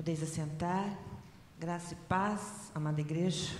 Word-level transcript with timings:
Podeis 0.00 0.22
assentar. 0.22 0.98
Graça 1.58 1.92
e 1.92 1.96
paz, 2.08 2.72
amada 2.74 3.02
igreja. 3.02 3.54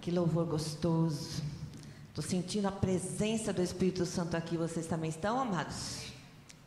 Que 0.00 0.12
louvor 0.12 0.46
gostoso. 0.46 1.42
Estou 2.08 2.22
sentindo 2.22 2.68
a 2.68 2.70
presença 2.70 3.52
do 3.52 3.60
Espírito 3.60 4.06
Santo 4.06 4.36
aqui. 4.36 4.56
Vocês 4.56 4.86
também 4.86 5.10
estão, 5.10 5.40
amados? 5.40 6.12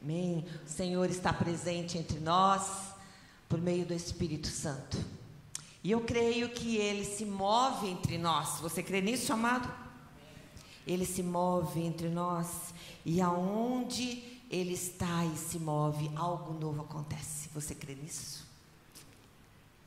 Amém. 0.04 0.46
O 0.66 0.70
Senhor 0.70 1.10
está 1.10 1.32
presente 1.32 1.98
entre 1.98 2.20
nós 2.20 2.97
por 3.48 3.60
meio 3.60 3.86
do 3.86 3.94
Espírito 3.94 4.48
Santo. 4.48 4.98
E 5.84 5.92
eu 5.92 6.02
creio 6.02 6.50
que 6.50 6.76
ele 6.78 7.06
se 7.06 7.26
move 7.26 7.88
entre 7.88 8.18
nós. 8.18 8.60
Você 8.60 8.84
crê 8.84 9.02
nisso, 9.02 9.32
amado? 9.32 9.72
Ele 10.86 11.06
se 11.06 11.24
move 11.24 11.82
entre 11.82 12.10
nós 12.10 12.74
e 13.06 13.22
aonde 13.22 14.38
ele 14.50 14.74
está 14.74 15.26
e 15.26 15.38
se 15.38 15.60
move, 15.60 16.10
algo 16.16 16.54
novo 16.54 16.82
acontece. 16.82 17.50
Você 17.54 17.76
crê 17.76 17.96
nisso? 17.96 18.46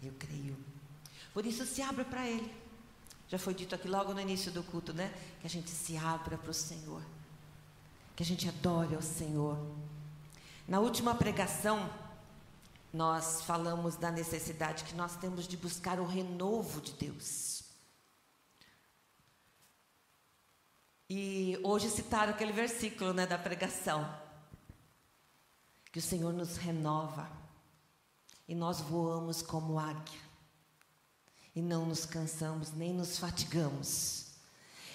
Eu 0.02 0.12
creio. 0.18 0.56
Por 1.32 1.46
isso 1.46 1.64
se 1.66 1.82
abra 1.82 2.04
para 2.04 2.26
ele. 2.28 2.50
Já 3.28 3.38
foi 3.38 3.54
dito 3.54 3.74
aqui 3.74 3.86
logo 3.86 4.12
no 4.12 4.20
início 4.20 4.50
do 4.50 4.62
culto, 4.62 4.92
né? 4.92 5.12
Que 5.40 5.46
a 5.46 5.50
gente 5.50 5.70
se 5.70 5.96
abra 5.96 6.36
para 6.36 6.50
o 6.50 6.54
Senhor. 6.54 7.02
Que 8.16 8.22
a 8.22 8.26
gente 8.26 8.48
adore 8.48 8.94
ao 8.94 9.02
Senhor. 9.02 9.58
Na 10.66 10.80
última 10.80 11.14
pregação, 11.14 11.88
nós 12.92 13.42
falamos 13.42 13.96
da 13.96 14.10
necessidade 14.10 14.84
que 14.84 14.94
nós 14.94 15.16
temos 15.16 15.46
de 15.46 15.56
buscar 15.56 16.00
o 16.00 16.06
renovo 16.06 16.80
de 16.80 16.92
Deus. 16.92 17.64
E 21.08 21.58
hoje 21.64 21.90
citaram 21.90 22.32
aquele 22.32 22.52
versículo 22.52 23.12
né, 23.12 23.26
da 23.26 23.36
pregação. 23.36 24.08
Que 25.90 25.98
o 25.98 26.02
Senhor 26.02 26.32
nos 26.32 26.56
renova. 26.56 27.28
E 28.46 28.54
nós 28.54 28.80
voamos 28.80 29.42
como 29.42 29.78
águia. 29.78 30.20
E 31.54 31.60
não 31.60 31.84
nos 31.84 32.06
cansamos, 32.06 32.72
nem 32.72 32.94
nos 32.94 33.18
fatigamos. 33.18 34.19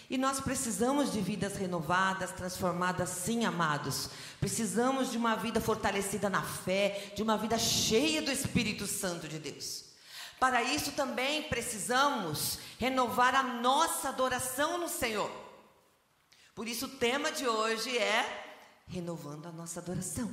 E 0.09 0.17
nós 0.17 0.39
precisamos 0.39 1.11
de 1.11 1.19
vidas 1.19 1.55
renovadas, 1.55 2.31
transformadas, 2.31 3.09
sim, 3.09 3.43
amados. 3.43 4.09
Precisamos 4.39 5.11
de 5.11 5.17
uma 5.17 5.35
vida 5.35 5.59
fortalecida 5.59 6.29
na 6.29 6.43
fé, 6.43 7.13
de 7.15 7.23
uma 7.23 7.37
vida 7.37 7.57
cheia 7.57 8.21
do 8.21 8.31
Espírito 8.31 8.85
Santo 8.85 9.27
de 9.27 9.39
Deus. 9.39 9.85
Para 10.39 10.61
isso 10.61 10.91
também 10.91 11.43
precisamos 11.43 12.59
renovar 12.77 13.33
a 13.33 13.41
nossa 13.41 14.09
adoração 14.09 14.77
no 14.77 14.87
Senhor. 14.87 15.31
Por 16.53 16.67
isso 16.67 16.85
o 16.85 16.97
tema 16.97 17.31
de 17.31 17.47
hoje 17.47 17.97
é 17.97 18.45
renovando 18.87 19.47
a 19.47 19.51
nossa 19.51 19.79
adoração. 19.79 20.31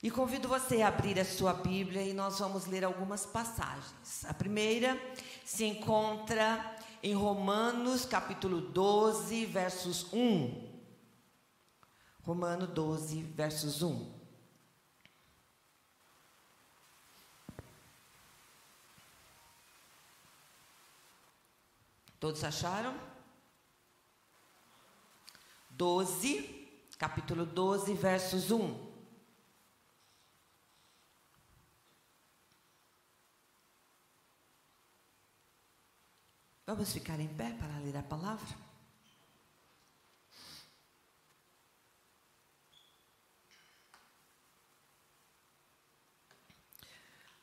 E 0.00 0.10
convido 0.10 0.46
você 0.46 0.82
a 0.82 0.88
abrir 0.88 1.18
a 1.18 1.24
sua 1.24 1.52
Bíblia 1.52 2.02
e 2.02 2.12
nós 2.12 2.38
vamos 2.38 2.66
ler 2.66 2.84
algumas 2.84 3.26
passagens. 3.26 4.24
A 4.26 4.32
primeira 4.32 4.96
se 5.44 5.64
encontra 5.64 6.76
em 7.02 7.14
Romanos 7.14 8.04
capítulo 8.04 8.60
12, 8.60 9.46
versos 9.46 10.12
1. 10.12 10.68
Romano 12.22 12.66
12, 12.66 13.22
versos 13.22 13.82
1. 13.82 14.18
Todos 22.20 22.42
acharam? 22.42 22.94
12, 25.70 26.68
capítulo 26.98 27.46
12, 27.46 27.94
versos 27.94 28.50
1. 28.50 28.87
Vamos 36.68 36.92
ficar 36.92 37.18
em 37.18 37.28
pé 37.28 37.56
para 37.58 37.78
ler 37.78 37.96
a 37.96 38.02
palavra? 38.02 38.46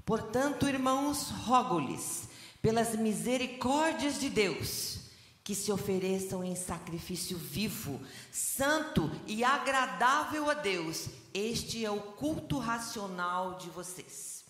Portanto, 0.06 0.68
irmãos, 0.68 1.31
rogo-lhes, 1.31 2.30
pelas 2.62 2.96
misericórdias 2.96 4.19
de 4.19 4.30
Deus, 4.30 5.09
que 5.44 5.56
se 5.56 5.72
ofereçam 5.72 6.44
em 6.44 6.56
sacrifício 6.56 7.35
vivo, 7.35 8.00
santo 8.31 9.09
e 9.25 9.44
agradável 9.44 10.52
a 10.52 10.53
Deus. 10.53 11.08
Este 11.34 11.84
é 11.84 11.90
o 11.90 12.00
culto 12.00 12.59
racional 12.59 13.58
de 13.58 13.72
vocês. 13.72 14.46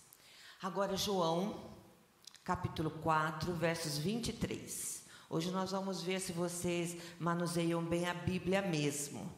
Agora, 0.60 0.98
João 0.98 1.75
capítulo 2.46 2.90
4, 2.90 3.52
versos 3.54 3.98
23. 3.98 5.02
Hoje 5.28 5.50
nós 5.50 5.72
vamos 5.72 6.00
ver 6.00 6.20
se 6.20 6.30
vocês 6.30 6.96
manuseiam 7.18 7.82
bem 7.84 8.06
a 8.06 8.14
Bíblia 8.14 8.62
mesmo. 8.62 9.28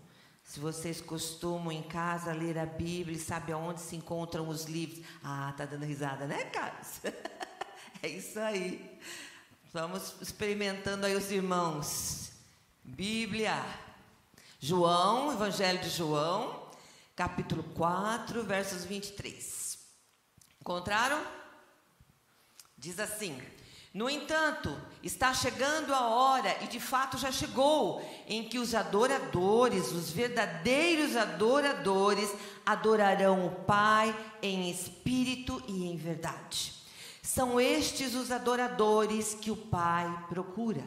Se 0.44 0.60
vocês 0.60 1.00
costumam 1.00 1.72
em 1.72 1.82
casa 1.82 2.34
ler 2.34 2.58
a 2.58 2.66
Bíblia 2.66 3.16
e 3.16 3.18
sabem 3.18 3.54
aonde 3.54 3.80
se 3.80 3.96
encontram 3.96 4.46
os 4.46 4.66
livros. 4.66 5.02
Ah, 5.24 5.54
tá 5.56 5.64
dando 5.64 5.86
risada, 5.86 6.26
né, 6.26 6.44
Carlos? 6.50 7.00
é 8.02 8.08
isso 8.08 8.38
aí. 8.38 9.00
Vamos 9.72 10.20
experimentando 10.20 11.06
aí 11.06 11.16
os 11.16 11.30
irmãos. 11.30 12.32
Bíblia. 12.84 13.64
João, 14.60 15.32
Evangelho 15.32 15.80
de 15.80 15.88
João, 15.88 16.70
capítulo 17.16 17.62
4, 17.62 18.44
versos 18.44 18.84
23. 18.84 19.78
Encontraram? 20.60 21.37
Diz 22.78 23.00
assim: 23.00 23.36
No 23.92 24.08
entanto, 24.08 24.80
está 25.02 25.34
chegando 25.34 25.92
a 25.92 26.08
hora, 26.08 26.56
e 26.62 26.68
de 26.68 26.78
fato 26.78 27.18
já 27.18 27.32
chegou, 27.32 28.00
em 28.28 28.48
que 28.48 28.58
os 28.58 28.74
adoradores, 28.74 29.90
os 29.90 30.10
verdadeiros 30.10 31.16
adoradores, 31.16 32.32
adorarão 32.64 33.46
o 33.46 33.50
Pai 33.64 34.14
em 34.40 34.70
espírito 34.70 35.60
e 35.66 35.86
em 35.86 35.96
verdade. 35.96 36.72
São 37.20 37.60
estes 37.60 38.14
os 38.14 38.30
adoradores 38.30 39.34
que 39.34 39.50
o 39.50 39.56
Pai 39.56 40.26
procura. 40.28 40.84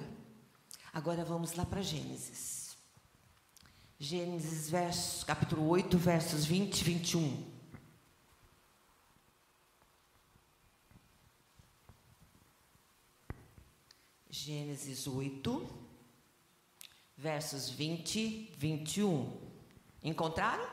Agora 0.94 1.24
vamos 1.24 1.54
lá 1.54 1.66
para 1.66 1.82
Gênesis. 1.82 2.76
Gênesis, 4.00 4.70
verso, 4.70 5.26
capítulo 5.26 5.68
8, 5.68 5.98
versos 5.98 6.46
20 6.46 6.82
e 6.82 6.84
21. 6.84 7.51
Gênesis 14.34 15.08
8, 15.08 15.70
versos 17.18 17.70
20, 17.70 18.54
21. 18.58 19.30
Encontraram? 20.02 20.66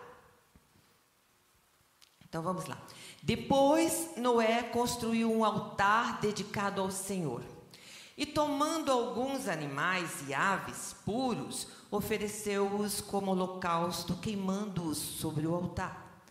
Então 2.25 2.41
vamos 2.41 2.67
lá. 2.67 2.81
Depois 3.21 4.13
Noé 4.17 4.63
construiu 4.63 5.33
um 5.33 5.45
altar 5.45 6.21
dedicado 6.21 6.81
ao 6.81 6.93
Senhor. 6.93 7.43
E 8.17 8.25
tomando 8.25 8.93
alguns 8.93 9.49
animais 9.49 10.23
e 10.29 10.33
aves 10.33 10.95
puros, 11.05 11.67
ofereceu-os 11.91 13.01
como 13.01 13.33
holocausto, 13.33 14.15
queimando-os 14.19 14.99
sobre 14.99 15.49
o 15.49 15.55
altar. 15.57 16.23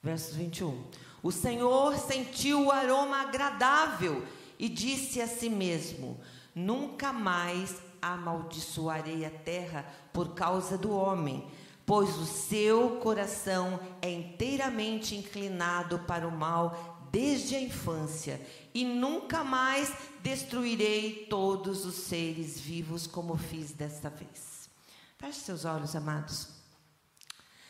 Versos 0.00 0.36
21. 0.36 0.86
O 1.24 1.32
Senhor 1.32 1.98
sentiu 1.98 2.66
o 2.66 2.70
aroma 2.70 3.22
agradável 3.22 4.24
e 4.56 4.68
disse 4.68 5.20
a 5.20 5.26
si 5.26 5.50
mesmo: 5.50 6.20
Nunca 6.58 7.12
mais 7.12 7.76
amaldiçoarei 8.02 9.24
a 9.24 9.30
terra 9.30 9.86
por 10.12 10.34
causa 10.34 10.76
do 10.76 10.90
homem, 10.90 11.48
pois 11.86 12.16
o 12.18 12.26
seu 12.26 12.98
coração 12.98 13.78
é 14.02 14.10
inteiramente 14.10 15.14
inclinado 15.14 16.00
para 16.00 16.26
o 16.26 16.32
mal 16.32 17.06
desde 17.12 17.54
a 17.54 17.60
infância, 17.60 18.44
e 18.74 18.84
nunca 18.84 19.44
mais 19.44 19.94
destruirei 20.20 21.26
todos 21.30 21.86
os 21.86 21.94
seres 21.94 22.58
vivos 22.58 23.06
como 23.06 23.36
fiz 23.36 23.70
desta 23.70 24.10
vez. 24.10 24.68
Feche 25.16 25.38
seus 25.38 25.64
olhos, 25.64 25.94
amados. 25.94 26.48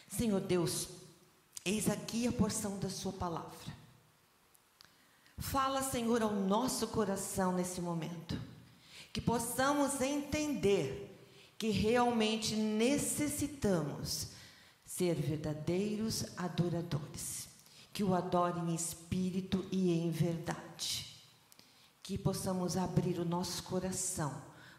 Senhor 0.08 0.40
Deus, 0.40 0.88
eis 1.62 1.90
aqui 1.90 2.26
a 2.26 2.32
porção 2.32 2.78
da 2.78 2.88
Sua 2.88 3.12
palavra. 3.12 3.76
Fala, 5.36 5.82
Senhor, 5.82 6.22
ao 6.22 6.32
nosso 6.32 6.88
coração 6.88 7.52
nesse 7.52 7.82
momento 7.82 8.47
que 9.18 9.22
possamos 9.22 10.00
entender 10.00 11.28
que 11.58 11.70
realmente 11.70 12.54
necessitamos 12.54 14.28
ser 14.86 15.16
verdadeiros 15.16 16.24
adoradores. 16.36 17.48
que 17.92 18.04
o 18.04 18.14
adorem 18.14 18.70
em 18.70 18.74
espírito 18.76 19.66
e 19.72 19.90
em 19.90 20.08
verdade. 20.08 21.16
Que 22.00 22.16
possamos 22.16 22.76
abrir 22.76 23.18
o 23.18 23.24
nosso 23.24 23.60
coração 23.64 24.32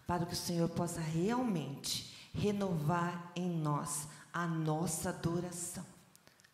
para 0.07 0.25
que 0.25 0.31
o 0.31 0.37
Senhor 0.37 0.69
possa 0.69 1.01
realmente 1.01 2.15
renovar 2.33 3.33
em 3.35 3.49
nós 3.49 4.07
a 4.31 4.47
nossa 4.47 5.09
adoração. 5.09 5.85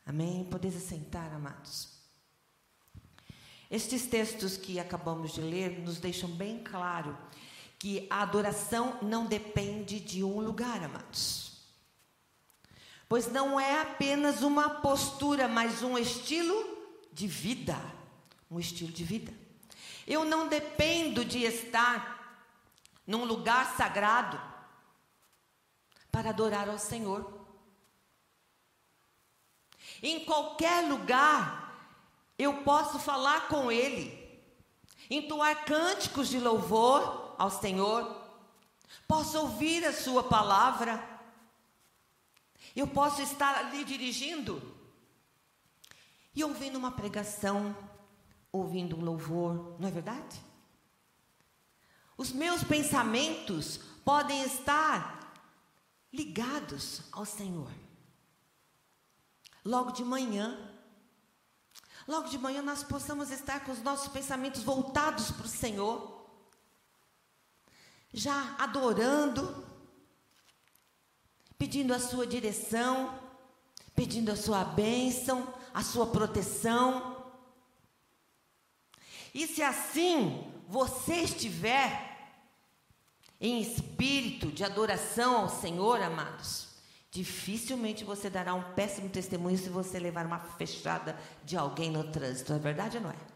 Amém? 0.04 0.44
Podeis 0.50 0.76
assentar, 0.76 1.32
amados. 1.36 1.90
Estes 3.70 4.08
textos 4.08 4.58
que 4.58 4.80
acabamos 4.80 5.34
de 5.34 5.42
ler 5.42 5.82
nos 5.82 6.00
deixam 6.00 6.32
bem 6.32 6.64
claro 6.64 7.16
que 7.78 8.08
a 8.10 8.22
adoração 8.22 8.98
não 9.02 9.26
depende 9.26 10.00
de 10.00 10.24
um 10.24 10.40
lugar, 10.40 10.84
amados. 10.84 11.52
Pois 13.08 13.32
não 13.32 13.60
é 13.60 13.82
apenas 13.82 14.42
uma 14.42 14.70
postura, 14.70 15.48
mas 15.48 15.84
um 15.84 15.98
estilo 15.98 16.78
de 17.12 17.28
vida. 17.28 17.80
Um 18.50 18.60
estilo 18.60 18.92
de 18.92 19.04
vida. 19.04 19.34
Eu 20.08 20.24
não 20.24 20.48
dependo 20.48 21.24
de 21.24 21.44
estar 21.44 22.44
num 23.06 23.26
lugar 23.26 23.76
sagrado 23.76 24.40
para 26.12 26.30
adorar 26.30 26.70
ao 26.70 26.80
Senhor. 26.80 27.46
Em 30.02 30.24
qualquer 30.26 30.88
lugar 30.88 31.66
eu 32.38 32.64
posso 32.64 33.00
falar 33.00 33.48
com 33.48 33.72
Ele, 33.72 34.42
entoar 35.10 35.66
cânticos 35.66 36.30
de 36.30 36.40
louvor 36.40 37.25
ao 37.38 37.50
Senhor, 37.50 38.24
posso 39.08 39.40
ouvir 39.40 39.86
a 39.86 39.94
Sua 39.94 40.24
palavra, 40.24 41.04
eu 42.76 42.88
posso 42.88 43.22
estar 43.22 43.56
ali 43.58 43.84
dirigindo 43.86 44.62
e 46.36 46.44
ouvindo 46.44 46.78
uma 46.78 46.92
pregação, 46.92 47.76
ouvindo 48.52 48.98
um 48.98 49.04
louvor, 49.04 49.78
não 49.80 49.88
é 49.88 49.92
verdade? 49.92 50.42
Os 52.18 52.32
meus 52.32 52.64
pensamentos 52.64 53.80
podem 54.04 54.44
estar 54.44 55.16
ligados 56.12 57.02
ao 57.12 57.26
Senhor. 57.26 57.70
Logo 59.64 59.92
de 59.92 60.04
manhã, 60.04 60.58
logo 62.08 62.30
de 62.30 62.38
manhã 62.38 62.62
nós 62.62 62.84
possamos 62.84 63.32
estar 63.32 63.66
com 63.66 63.72
os 63.72 63.82
nossos 63.82 64.08
pensamentos 64.08 64.64
voltados 64.64 65.32
para 65.32 65.46
o 65.46 65.50
Senhor, 65.50 66.15
já 68.16 68.56
adorando, 68.58 69.68
pedindo 71.58 71.94
a 71.94 72.00
sua 72.00 72.26
direção, 72.26 73.14
pedindo 73.94 74.32
a 74.32 74.38
sua 74.38 74.64
bênção, 74.64 75.54
a 75.74 75.84
sua 75.84 76.08
proteção. 76.08 77.18
E 79.34 79.46
se 79.46 79.62
assim 79.62 80.50
você 80.66 81.16
estiver 81.16 82.32
em 83.40 83.62
espírito 83.62 84.48
de 84.48 84.64
adoração 84.64 85.42
ao 85.42 85.50
Senhor, 85.50 86.02
amados, 86.02 86.74
Dificilmente 87.16 88.04
você 88.04 88.30
dará 88.30 88.54
um 88.54 88.74
péssimo 88.74 89.08
testemunho 89.08 89.58
se 89.58 89.70
você 89.70 89.98
levar 89.98 90.26
uma 90.26 90.38
fechada 90.38 91.18
de 91.46 91.56
alguém 91.56 91.90
no 91.90 92.04
trânsito. 92.12 92.52
É 92.52 92.60
verdade 92.60 92.98
ou 92.98 93.04
não 93.04 93.10
é? 93.10 93.35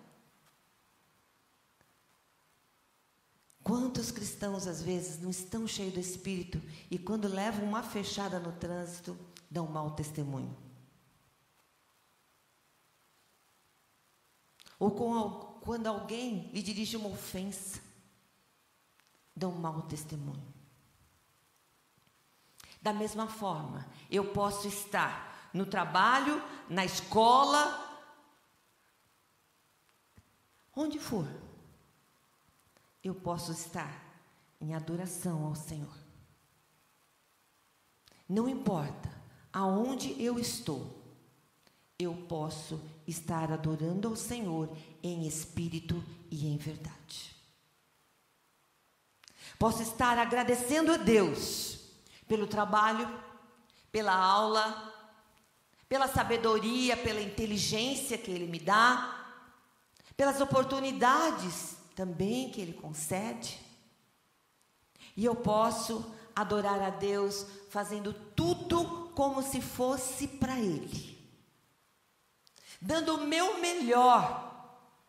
Quantos 3.69 4.09
cristãos 4.09 4.65
às 4.65 4.81
vezes 4.81 5.21
não 5.21 5.29
estão 5.29 5.67
cheios 5.67 5.93
do 5.93 5.99
Espírito 5.99 6.59
e 6.89 6.97
quando 6.97 7.27
levam 7.27 7.63
uma 7.63 7.83
fechada 7.83 8.39
no 8.39 8.51
trânsito 8.53 9.15
dão 9.47 9.67
mau 9.67 9.91
testemunho? 9.91 10.57
Ou 14.79 14.89
quando 15.61 15.85
alguém 15.85 16.49
lhe 16.51 16.63
dirige 16.63 16.97
uma 16.97 17.09
ofensa, 17.09 17.79
dão 19.35 19.51
mau 19.51 19.83
testemunho. 19.83 20.51
Da 22.81 22.91
mesma 22.91 23.27
forma, 23.27 23.85
eu 24.09 24.33
posso 24.33 24.67
estar 24.67 25.51
no 25.53 25.67
trabalho, 25.67 26.41
na 26.67 26.83
escola, 26.85 28.01
onde 30.75 30.97
for. 30.97 31.27
Eu 33.03 33.15
posso 33.15 33.51
estar 33.51 34.09
em 34.59 34.73
adoração 34.73 35.45
ao 35.45 35.55
Senhor. 35.55 35.93
Não 38.27 38.47
importa 38.47 39.09
aonde 39.51 40.21
eu 40.21 40.37
estou, 40.37 40.95
eu 41.97 42.13
posso 42.27 42.79
estar 43.07 43.51
adorando 43.51 44.07
ao 44.07 44.15
Senhor 44.15 44.69
em 45.01 45.25
espírito 45.25 46.03
e 46.29 46.47
em 46.47 46.57
verdade. 46.57 47.35
Posso 49.57 49.81
estar 49.81 50.17
agradecendo 50.17 50.91
a 50.91 50.97
Deus 50.97 51.79
pelo 52.27 52.47
trabalho, 52.47 53.09
pela 53.91 54.13
aula, 54.13 54.93
pela 55.89 56.07
sabedoria, 56.07 56.95
pela 56.95 57.19
inteligência 57.19 58.17
que 58.17 58.29
Ele 58.29 58.45
me 58.45 58.59
dá, 58.59 59.35
pelas 60.15 60.39
oportunidades 60.39 61.78
também 61.99 62.49
que 62.49 62.61
Ele 62.61 62.71
concede. 62.71 63.59
E 65.17 65.25
eu 65.25 65.35
posso 65.35 66.15
adorar 66.33 66.81
a 66.81 66.89
Deus 66.89 67.45
fazendo 67.69 68.13
tudo 68.13 69.09
como 69.13 69.43
se 69.43 69.59
fosse 69.59 70.25
para 70.25 70.57
Ele, 70.57 71.19
dando 72.81 73.15
o 73.15 73.27
meu 73.27 73.59
melhor 73.59 74.47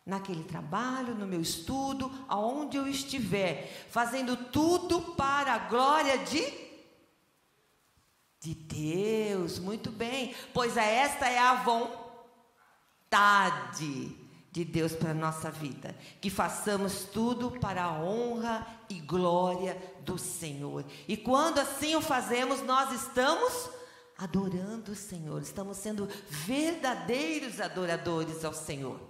naquele 0.05 0.43
trabalho, 0.43 1.15
no 1.15 1.29
meu 1.29 1.41
estudo, 1.41 2.11
aonde 2.27 2.77
eu 2.77 2.89
estiver, 2.89 3.87
fazendo 3.89 4.37
tudo 4.37 5.15
para 5.15 5.55
a 5.55 5.59
glória 5.59 6.19
de 6.19 6.69
de 8.41 8.55
Deus, 8.55 9.59
muito 9.59 9.93
bem, 9.93 10.35
pois 10.55 10.75
esta 10.79 11.29
é 11.29 11.39
a 11.39 11.57
vontade 13.11 14.20
de 14.51 14.65
Deus 14.65 14.93
para 14.93 15.13
a 15.13 15.15
nossa 15.15 15.51
vida, 15.51 15.97
que 16.21 16.29
façamos 16.29 17.05
tudo 17.05 17.53
para 17.61 17.85
a 17.85 18.03
honra 18.03 18.67
e 18.89 18.99
glória 18.99 19.81
do 20.05 20.19
Senhor. 20.19 20.85
E 21.07 21.17
quando 21.17 21.61
assim 21.61 21.95
o 21.95 22.01
fazemos, 22.01 22.61
nós 22.63 22.93
estamos 22.93 23.71
adorando 24.19 24.93
o 24.93 24.97
Senhor, 24.97 25.41
estamos 25.41 25.77
sendo 25.77 26.09
verdadeiros 26.29 27.61
adoradores 27.61 28.45
ao 28.45 28.53
Senhor. 28.53 29.01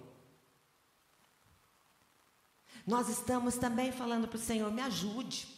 Nós 2.86 3.08
estamos 3.08 3.56
também 3.56 3.92
falando 3.92 4.28
para 4.28 4.36
o 4.36 4.40
Senhor: 4.40 4.70
me 4.70 4.82
ajude 4.82 5.48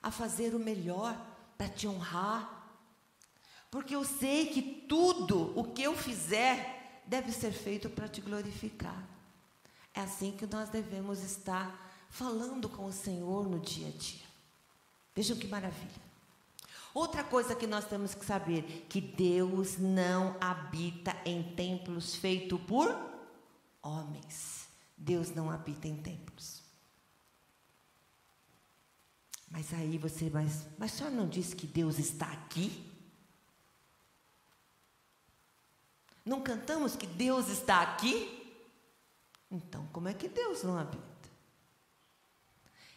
a 0.00 0.10
fazer 0.12 0.54
o 0.54 0.60
melhor 0.60 1.16
para 1.56 1.68
te 1.68 1.88
honrar, 1.88 2.70
porque 3.68 3.96
eu 3.96 4.04
sei 4.04 4.46
que 4.46 4.62
tudo 4.62 5.58
o 5.58 5.64
que 5.64 5.82
eu 5.82 5.96
fizer 5.96 6.77
deve 7.08 7.32
ser 7.32 7.52
feito 7.52 7.88
para 7.88 8.06
te 8.06 8.20
glorificar. 8.20 9.02
É 9.94 10.00
assim 10.00 10.32
que 10.32 10.46
nós 10.46 10.68
devemos 10.68 11.22
estar 11.22 12.06
falando 12.10 12.68
com 12.68 12.84
o 12.84 12.92
Senhor 12.92 13.48
no 13.48 13.58
dia 13.58 13.88
a 13.88 13.90
dia. 13.90 14.26
Vejam 15.14 15.36
que 15.36 15.48
maravilha. 15.48 16.08
Outra 16.94 17.24
coisa 17.24 17.54
que 17.54 17.66
nós 17.66 17.84
temos 17.86 18.14
que 18.14 18.24
saber, 18.24 18.86
que 18.88 19.00
Deus 19.00 19.78
não 19.78 20.36
habita 20.40 21.16
em 21.24 21.42
templos 21.54 22.14
feitos 22.14 22.60
por 22.62 22.88
homens. 23.82 24.68
Deus 24.96 25.34
não 25.34 25.50
habita 25.50 25.88
em 25.88 25.96
templos. 25.96 26.62
Mas 29.50 29.72
aí 29.72 29.96
você, 29.96 30.28
mas, 30.28 30.66
mas 30.76 30.92
senhora 30.92 31.14
não 31.14 31.28
disse 31.28 31.56
que 31.56 31.66
Deus 31.66 31.98
está 31.98 32.26
aqui? 32.26 32.87
Não 36.28 36.42
cantamos 36.42 36.94
que 36.94 37.06
Deus 37.06 37.48
está 37.48 37.80
aqui? 37.80 38.62
Então, 39.50 39.88
como 39.94 40.08
é 40.08 40.12
que 40.12 40.28
Deus 40.28 40.62
não 40.62 40.78
habita? 40.78 41.02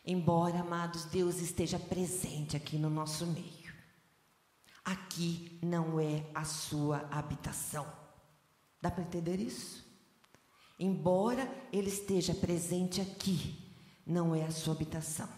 Embora, 0.06 0.60
amados, 0.60 1.06
Deus 1.06 1.38
esteja 1.38 1.80
presente 1.80 2.58
aqui 2.58 2.78
no 2.78 2.90
nosso 2.90 3.26
meio, 3.26 3.74
aqui 4.84 5.58
não 5.64 5.98
é 5.98 6.26
a 6.36 6.44
sua 6.44 7.08
habitação. 7.10 7.88
Dá 8.82 8.92
para 8.92 9.04
entender 9.04 9.40
isso? 9.40 9.86
Embora 10.78 11.50
Ele 11.72 11.88
esteja 11.88 12.34
presente 12.34 13.00
aqui, 13.00 13.74
não 14.06 14.36
é 14.36 14.44
a 14.44 14.52
sua 14.52 14.74
habitação. 14.74 15.30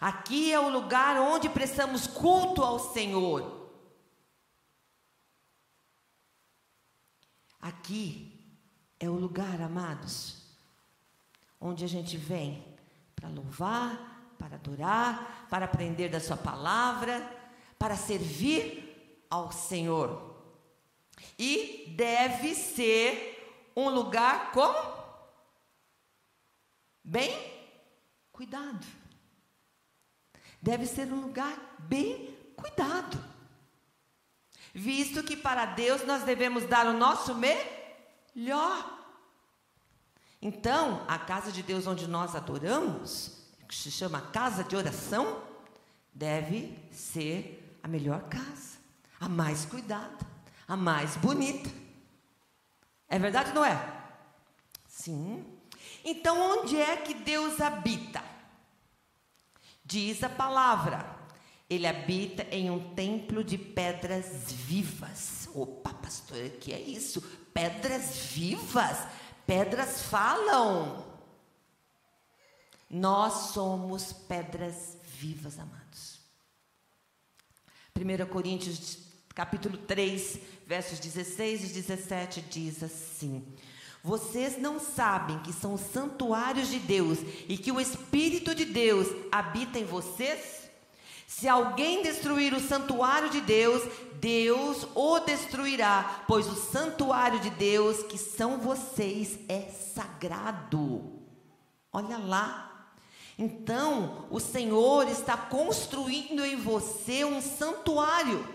Aqui 0.00 0.52
é 0.52 0.58
o 0.58 0.68
lugar 0.68 1.16
onde 1.20 1.48
prestamos 1.48 2.08
culto 2.08 2.64
ao 2.64 2.80
Senhor. 2.80 3.55
Aqui 7.60 8.32
é 8.98 9.08
o 9.08 9.14
lugar, 9.14 9.60
amados, 9.60 10.42
onde 11.60 11.84
a 11.84 11.88
gente 11.88 12.16
vem 12.16 12.64
para 13.14 13.28
louvar, 13.28 14.34
para 14.38 14.56
adorar, 14.56 15.46
para 15.50 15.64
aprender 15.64 16.08
da 16.08 16.20
Sua 16.20 16.36
palavra, 16.36 17.20
para 17.78 17.96
servir 17.96 19.26
ao 19.30 19.50
Senhor. 19.50 20.36
E 21.38 21.94
deve 21.96 22.54
ser 22.54 23.72
um 23.74 23.88
lugar 23.88 24.52
como? 24.52 24.96
Bem 27.02 27.32
cuidado. 28.32 28.86
Deve 30.60 30.86
ser 30.86 31.06
um 31.12 31.20
lugar 31.20 31.76
bem 31.78 32.34
cuidado. 32.56 33.35
Visto 34.78 35.22
que 35.22 35.34
para 35.34 35.64
Deus 35.64 36.04
nós 36.04 36.22
devemos 36.24 36.66
dar 36.66 36.86
o 36.86 36.92
nosso 36.92 37.34
melhor. 37.34 39.00
Então, 40.42 41.02
a 41.08 41.18
casa 41.18 41.50
de 41.50 41.62
Deus 41.62 41.86
onde 41.86 42.06
nós 42.06 42.36
adoramos, 42.36 43.38
que 43.66 43.74
se 43.74 43.90
chama 43.90 44.20
casa 44.20 44.62
de 44.62 44.76
oração, 44.76 45.42
deve 46.12 46.78
ser 46.92 47.78
a 47.82 47.88
melhor 47.88 48.24
casa, 48.24 48.76
a 49.18 49.30
mais 49.30 49.64
cuidada, 49.64 50.18
a 50.68 50.76
mais 50.76 51.16
bonita. 51.16 51.70
É 53.08 53.18
verdade, 53.18 53.54
não 53.54 53.64
é? 53.64 53.80
Sim. 54.86 55.42
Então, 56.04 56.38
onde 56.38 56.78
é 56.78 56.98
que 56.98 57.14
Deus 57.14 57.62
habita? 57.62 58.22
Diz 59.82 60.22
a 60.22 60.28
palavra, 60.28 61.15
ele 61.68 61.86
habita 61.86 62.46
em 62.50 62.70
um 62.70 62.94
templo 62.94 63.42
de 63.42 63.58
pedras 63.58 64.52
vivas. 64.52 65.48
Opa, 65.54 65.92
pastor, 65.94 66.38
o 66.44 66.50
que 66.58 66.72
é 66.72 66.80
isso? 66.80 67.20
Pedras 67.52 68.16
vivas? 68.32 68.98
Pedras 69.46 70.02
falam. 70.02 71.04
Nós 72.88 73.52
somos 73.52 74.12
pedras 74.12 74.96
vivas, 75.02 75.58
amados. 75.58 76.20
1 77.96 78.26
Coríntios 78.26 78.98
capítulo 79.34 79.76
3, 79.76 80.38
versos 80.66 81.00
16 81.00 81.70
e 81.70 81.74
17 81.74 82.40
diz 82.42 82.82
assim: 82.82 83.44
Vocês 84.04 84.56
não 84.56 84.78
sabem 84.78 85.40
que 85.40 85.52
são 85.52 85.76
santuários 85.76 86.68
de 86.68 86.78
Deus 86.78 87.18
e 87.48 87.58
que 87.58 87.72
o 87.72 87.80
Espírito 87.80 88.54
de 88.54 88.64
Deus 88.64 89.08
habita 89.32 89.78
em 89.78 89.84
vocês? 89.84 90.65
Se 91.26 91.48
alguém 91.48 92.02
destruir 92.02 92.54
o 92.54 92.60
santuário 92.60 93.28
de 93.28 93.40
Deus, 93.40 93.82
Deus 94.14 94.86
o 94.94 95.18
destruirá, 95.18 96.24
pois 96.26 96.46
o 96.46 96.54
santuário 96.54 97.40
de 97.40 97.50
Deus, 97.50 98.04
que 98.04 98.16
são 98.16 98.58
vocês, 98.58 99.36
é 99.48 99.62
sagrado. 99.62 101.20
Olha 101.92 102.16
lá. 102.16 102.94
Então, 103.36 104.26
o 104.30 104.38
Senhor 104.38 105.08
está 105.08 105.36
construindo 105.36 106.44
em 106.44 106.56
você 106.56 107.24
um 107.24 107.42
santuário. 107.42 108.46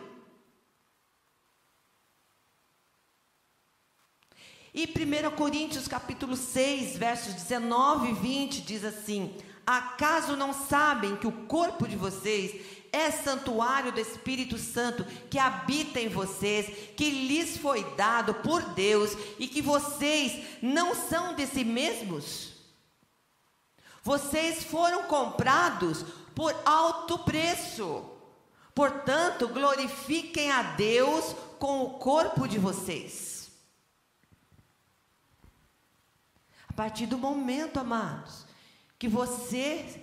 E 4.73 4.85
1 4.85 5.35
Coríntios 5.35 5.87
capítulo 5.87 6.37
6, 6.37 6.97
versos 6.97 7.33
19 7.33 8.11
e 8.11 8.13
20 8.13 8.61
diz 8.61 8.85
assim: 8.85 9.35
Acaso 9.65 10.35
não 10.35 10.53
sabem 10.53 11.15
que 11.15 11.27
o 11.27 11.45
corpo 11.45 11.87
de 11.87 11.95
vocês 11.95 12.81
é 12.91 13.09
santuário 13.09 13.91
do 13.91 13.99
Espírito 13.99 14.57
Santo 14.57 15.05
que 15.29 15.39
habita 15.39 15.99
em 15.99 16.09
vocês, 16.09 16.93
que 16.95 17.09
lhes 17.09 17.57
foi 17.57 17.83
dado 17.95 18.33
por 18.35 18.61
Deus 18.73 19.11
e 19.39 19.47
que 19.47 19.61
vocês 19.61 20.45
não 20.61 20.93
são 20.93 21.33
de 21.33 21.47
si 21.47 21.63
mesmos? 21.63 22.51
Vocês 24.03 24.63
foram 24.63 25.03
comprados 25.03 26.03
por 26.35 26.55
alto 26.65 27.19
preço. 27.19 28.05
Portanto, 28.73 29.47
glorifiquem 29.47 30.51
a 30.51 30.63
Deus 30.63 31.35
com 31.59 31.83
o 31.83 31.91
corpo 31.91 32.47
de 32.47 32.57
vocês. 32.57 33.51
A 36.67 36.73
partir 36.73 37.05
do 37.05 37.17
momento, 37.17 37.79
amados, 37.79 38.45
que 39.01 39.07
você, 39.07 39.99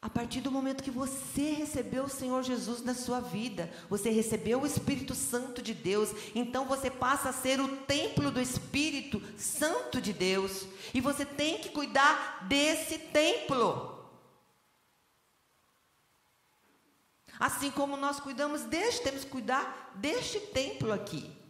a 0.00 0.08
partir 0.08 0.40
do 0.40 0.48
momento 0.52 0.84
que 0.84 0.92
você 0.92 1.50
recebeu 1.50 2.04
o 2.04 2.08
Senhor 2.08 2.40
Jesus 2.44 2.84
na 2.84 2.94
sua 2.94 3.18
vida, 3.18 3.68
você 3.90 4.10
recebeu 4.10 4.60
o 4.60 4.66
Espírito 4.66 5.12
Santo 5.12 5.60
de 5.60 5.74
Deus, 5.74 6.10
então 6.36 6.66
você 6.66 6.88
passa 6.88 7.30
a 7.30 7.32
ser 7.32 7.60
o 7.60 7.78
templo 7.78 8.30
do 8.30 8.40
Espírito 8.40 9.20
Santo 9.36 10.00
de 10.00 10.12
Deus, 10.12 10.68
e 10.94 11.00
você 11.00 11.26
tem 11.26 11.58
que 11.58 11.70
cuidar 11.70 12.46
desse 12.46 12.96
templo. 12.96 14.06
Assim 17.40 17.72
como 17.72 17.96
nós 17.96 18.20
cuidamos 18.20 18.62
deste, 18.62 19.02
temos 19.02 19.24
que 19.24 19.30
cuidar 19.30 19.90
deste 19.96 20.38
templo 20.38 20.92
aqui 20.92 21.41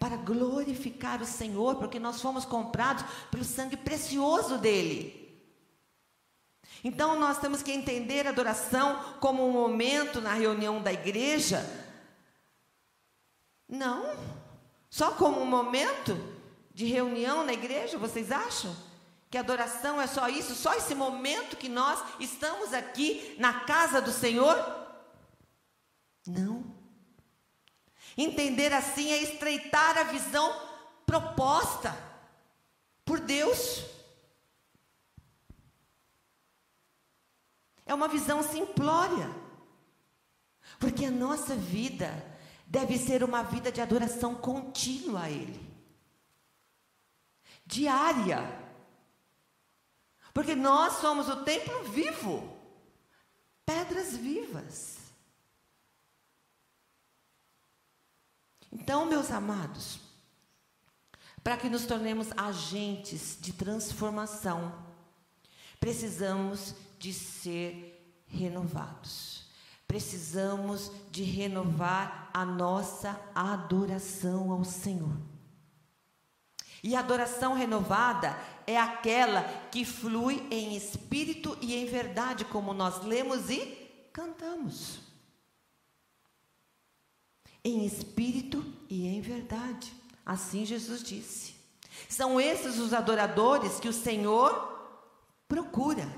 para 0.00 0.16
glorificar 0.16 1.20
o 1.20 1.26
Senhor, 1.26 1.76
porque 1.76 1.98
nós 1.98 2.22
fomos 2.22 2.46
comprados 2.46 3.04
pelo 3.30 3.44
sangue 3.44 3.76
precioso 3.76 4.56
dele. 4.56 5.38
Então 6.82 7.20
nós 7.20 7.38
temos 7.38 7.62
que 7.62 7.70
entender 7.70 8.26
a 8.26 8.30
adoração 8.30 8.98
como 9.20 9.46
um 9.46 9.52
momento 9.52 10.22
na 10.22 10.32
reunião 10.32 10.82
da 10.82 10.90
igreja. 10.90 11.64
Não, 13.68 14.16
só 14.88 15.10
como 15.12 15.38
um 15.38 15.46
momento 15.46 16.18
de 16.72 16.86
reunião 16.86 17.44
na 17.44 17.52
igreja, 17.52 17.98
vocês 17.98 18.32
acham? 18.32 18.74
Que 19.30 19.36
adoração 19.36 20.00
é 20.00 20.06
só 20.06 20.28
isso, 20.30 20.54
só 20.54 20.72
esse 20.74 20.94
momento 20.94 21.58
que 21.58 21.68
nós 21.68 22.02
estamos 22.18 22.72
aqui 22.72 23.36
na 23.38 23.60
casa 23.60 24.00
do 24.00 24.10
Senhor? 24.10 24.56
Não. 26.26 26.69
Entender 28.20 28.70
assim 28.74 29.10
é 29.12 29.22
estreitar 29.22 29.96
a 29.96 30.02
visão 30.02 30.54
proposta 31.06 31.96
por 33.02 33.18
Deus. 33.18 33.82
É 37.86 37.94
uma 37.94 38.08
visão 38.08 38.42
simplória. 38.42 39.26
Porque 40.78 41.06
a 41.06 41.10
nossa 41.10 41.56
vida 41.56 42.12
deve 42.66 42.98
ser 42.98 43.24
uma 43.24 43.42
vida 43.42 43.72
de 43.72 43.80
adoração 43.80 44.34
contínua 44.34 45.22
a 45.22 45.30
Ele. 45.30 45.58
Diária. 47.64 48.42
Porque 50.34 50.54
nós 50.54 50.98
somos 50.98 51.26
o 51.30 51.42
templo 51.42 51.84
vivo. 51.84 52.54
Pedras 53.64 54.14
vivas. 54.14 54.99
Então, 58.72 59.04
meus 59.06 59.30
amados, 59.30 59.98
para 61.42 61.56
que 61.56 61.68
nos 61.68 61.86
tornemos 61.86 62.28
agentes 62.36 63.36
de 63.40 63.52
transformação, 63.52 64.72
precisamos 65.80 66.74
de 66.98 67.12
ser 67.12 68.22
renovados. 68.26 69.48
Precisamos 69.88 70.92
de 71.10 71.24
renovar 71.24 72.30
a 72.32 72.44
nossa 72.44 73.20
adoração 73.34 74.52
ao 74.52 74.64
Senhor. 74.64 75.16
E 76.82 76.94
a 76.94 77.00
adoração 77.00 77.54
renovada 77.54 78.38
é 78.66 78.78
aquela 78.78 79.42
que 79.70 79.84
flui 79.84 80.46
em 80.50 80.76
espírito 80.76 81.58
e 81.60 81.74
em 81.74 81.86
verdade, 81.86 82.44
como 82.44 82.72
nós 82.72 83.04
lemos 83.04 83.50
e 83.50 83.66
cantamos 84.12 85.09
em 87.64 87.84
espírito 87.84 88.64
e 88.88 89.06
em 89.06 89.20
verdade. 89.20 89.92
Assim 90.24 90.64
Jesus 90.64 91.02
disse. 91.02 91.54
São 92.08 92.40
esses 92.40 92.78
os 92.78 92.92
adoradores 92.92 93.78
que 93.78 93.88
o 93.88 93.92
Senhor 93.92 94.68
procura. 95.48 96.08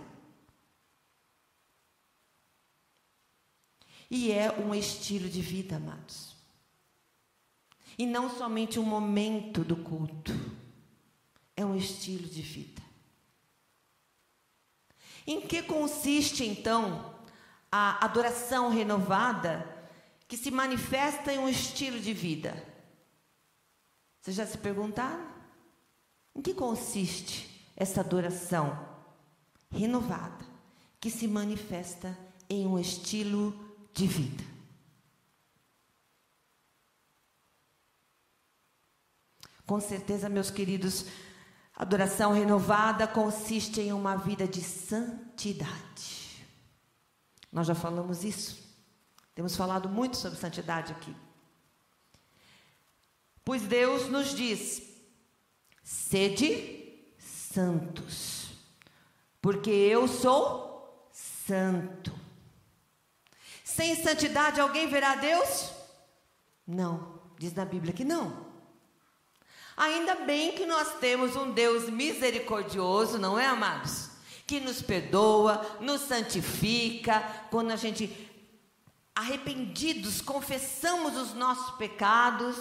E 4.11 4.31
é 4.31 4.53
um 4.53 4.75
estilo 4.75 5.29
de 5.29 5.41
vida, 5.41 5.77
amados. 5.77 6.37
E 7.99 8.07
não 8.07 8.29
somente 8.29 8.79
um 8.79 8.85
momento 8.85 9.65
do 9.65 9.77
culto, 9.77 10.33
é 11.57 11.65
um 11.65 11.75
estilo 11.75 12.29
de 12.29 12.43
vida. 12.43 12.83
Em 15.27 15.41
que 15.41 15.63
consiste 15.63 16.45
então 16.45 17.15
a 17.71 18.05
adoração 18.05 18.69
renovada 18.69 19.72
que 20.33 20.39
se 20.39 20.51
manifesta 20.51 21.31
em 21.31 21.39
um 21.39 21.47
estilo 21.47 22.01
de 22.01 22.15
vida. 22.15 22.55
Vocês 24.19 24.35
já 24.35 24.47
se 24.47 24.57
perguntaram? 24.57 25.31
Em 26.35 26.41
que 26.41 26.55
consiste 26.55 27.71
essa 27.77 28.01
adoração 28.01 28.83
renovada 29.71 30.43
que 30.99 31.11
se 31.11 31.29
manifesta 31.29 32.19
em 32.49 32.67
um 32.67 32.79
estilo 32.79 33.55
de 33.93 34.07
vida? 34.07 34.43
Com 39.67 39.83
certeza, 39.83 40.31
meus 40.31 40.51
queridos, 40.51 41.05
adoração 41.77 42.33
renovada 42.33 43.07
consiste 43.07 43.83
em 43.83 43.93
uma 43.93 44.17
vida 44.17 44.49
de 44.49 44.63
santidade. 44.63 46.43
Nós 47.53 47.67
já 47.67 47.75
falamos 47.75 48.25
isso. 48.25 48.62
Temos 49.35 49.57
falado 49.57 49.89
muito 49.89 50.17
sobre 50.17 50.39
santidade 50.39 50.93
aqui. 50.93 51.15
Pois 53.45 53.63
Deus 53.63 54.09
nos 54.09 54.35
diz: 54.35 54.83
sede 55.83 57.05
santos, 57.19 58.49
porque 59.41 59.71
eu 59.71 60.07
sou 60.07 61.11
santo. 61.13 62.13
Sem 63.65 63.97
santidade 64.03 64.61
alguém 64.61 64.89
verá 64.89 65.17
Deus? 65.17 65.71
Não, 66.67 67.21
diz 67.39 67.55
na 67.55 67.65
Bíblia 67.65 67.93
que 67.93 68.05
não. 68.05 68.53
Ainda 69.77 70.15
bem 70.17 70.53
que 70.53 70.67
nós 70.67 70.99
temos 71.01 71.35
um 71.35 71.51
Deus 71.53 71.89
misericordioso, 71.89 73.19
não 73.19 73.39
é, 73.39 73.47
amados? 73.47 74.11
Que 74.47 74.61
nos 74.61 74.83
perdoa, 74.83 75.79
nos 75.81 76.03
santifica, 76.03 77.21
quando 77.51 77.71
a 77.71 77.77
gente, 77.77 78.31
arrependidos, 79.15 80.21
confessamos 80.21 81.17
os 81.17 81.35
nossos 81.35 81.77
pecados 81.77 82.57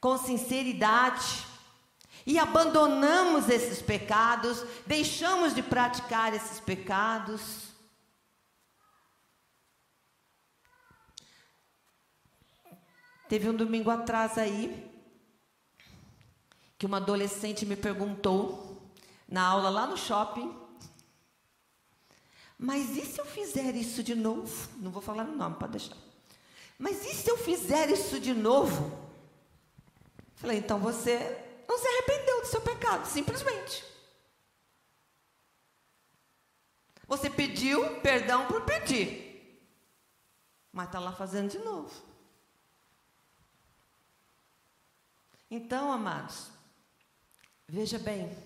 com 0.00 0.18
sinceridade 0.18 1.46
e 2.26 2.38
abandonamos 2.38 3.48
esses 3.48 3.82
pecados, 3.82 4.64
deixamos 4.86 5.54
de 5.54 5.62
praticar 5.62 6.32
esses 6.32 6.60
pecados. 6.60 7.68
Teve 13.28 13.48
um 13.48 13.54
domingo 13.54 13.90
atrás 13.90 14.38
aí, 14.38 14.90
que 16.78 16.86
uma 16.86 16.98
adolescente 16.98 17.66
me 17.66 17.76
perguntou, 17.76 18.92
na 19.28 19.42
aula 19.42 19.70
lá 19.70 19.86
no 19.86 19.96
shopping, 19.96 20.54
mas 22.58 22.96
e 22.96 23.04
se 23.04 23.20
eu 23.20 23.26
fizer 23.26 23.74
isso 23.74 24.02
de 24.02 24.14
novo? 24.14 24.68
Não 24.78 24.90
vou 24.90 25.02
falar 25.02 25.24
o 25.24 25.36
nome, 25.36 25.56
pode 25.56 25.72
deixar. 25.72 25.96
Mas 26.78 27.04
e 27.04 27.14
se 27.14 27.30
eu 27.30 27.36
fizer 27.36 27.90
isso 27.90 28.18
de 28.20 28.32
novo? 28.32 29.04
Falei, 30.34 30.58
então 30.58 30.78
você 30.78 31.18
não 31.68 31.78
se 31.78 31.86
arrependeu 31.86 32.40
do 32.40 32.46
seu 32.46 32.60
pecado, 32.60 33.06
simplesmente. 33.06 33.84
Você 37.06 37.28
pediu 37.28 38.00
perdão 38.00 38.46
por 38.46 38.62
pedir, 38.62 39.60
mas 40.72 40.86
está 40.86 40.98
lá 40.98 41.12
fazendo 41.12 41.50
de 41.50 41.58
novo. 41.58 41.92
Então, 45.50 45.92
amados, 45.92 46.50
veja 47.68 47.98
bem, 47.98 48.36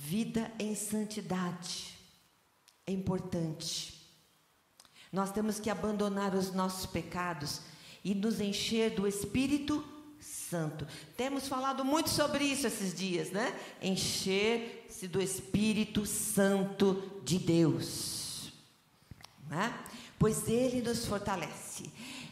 vida 0.00 0.52
em 0.60 0.76
santidade 0.76 1.98
é 2.86 2.92
importante. 2.92 4.00
Nós 5.12 5.32
temos 5.32 5.58
que 5.58 5.68
abandonar 5.68 6.36
os 6.36 6.52
nossos 6.52 6.86
pecados 6.86 7.62
e 8.04 8.14
nos 8.14 8.40
encher 8.40 8.90
do 8.94 9.08
Espírito 9.08 9.84
Santo. 10.20 10.86
Temos 11.16 11.48
falado 11.48 11.84
muito 11.84 12.10
sobre 12.10 12.44
isso 12.44 12.64
esses 12.64 12.94
dias, 12.94 13.32
né? 13.32 13.52
Encher-se 13.82 15.08
do 15.08 15.20
Espírito 15.20 16.06
Santo 16.06 17.20
de 17.24 17.40
Deus. 17.40 18.52
Né? 19.48 19.76
Pois 20.16 20.46
Ele 20.48 20.80
nos 20.80 21.06
fortalece. 21.06 21.90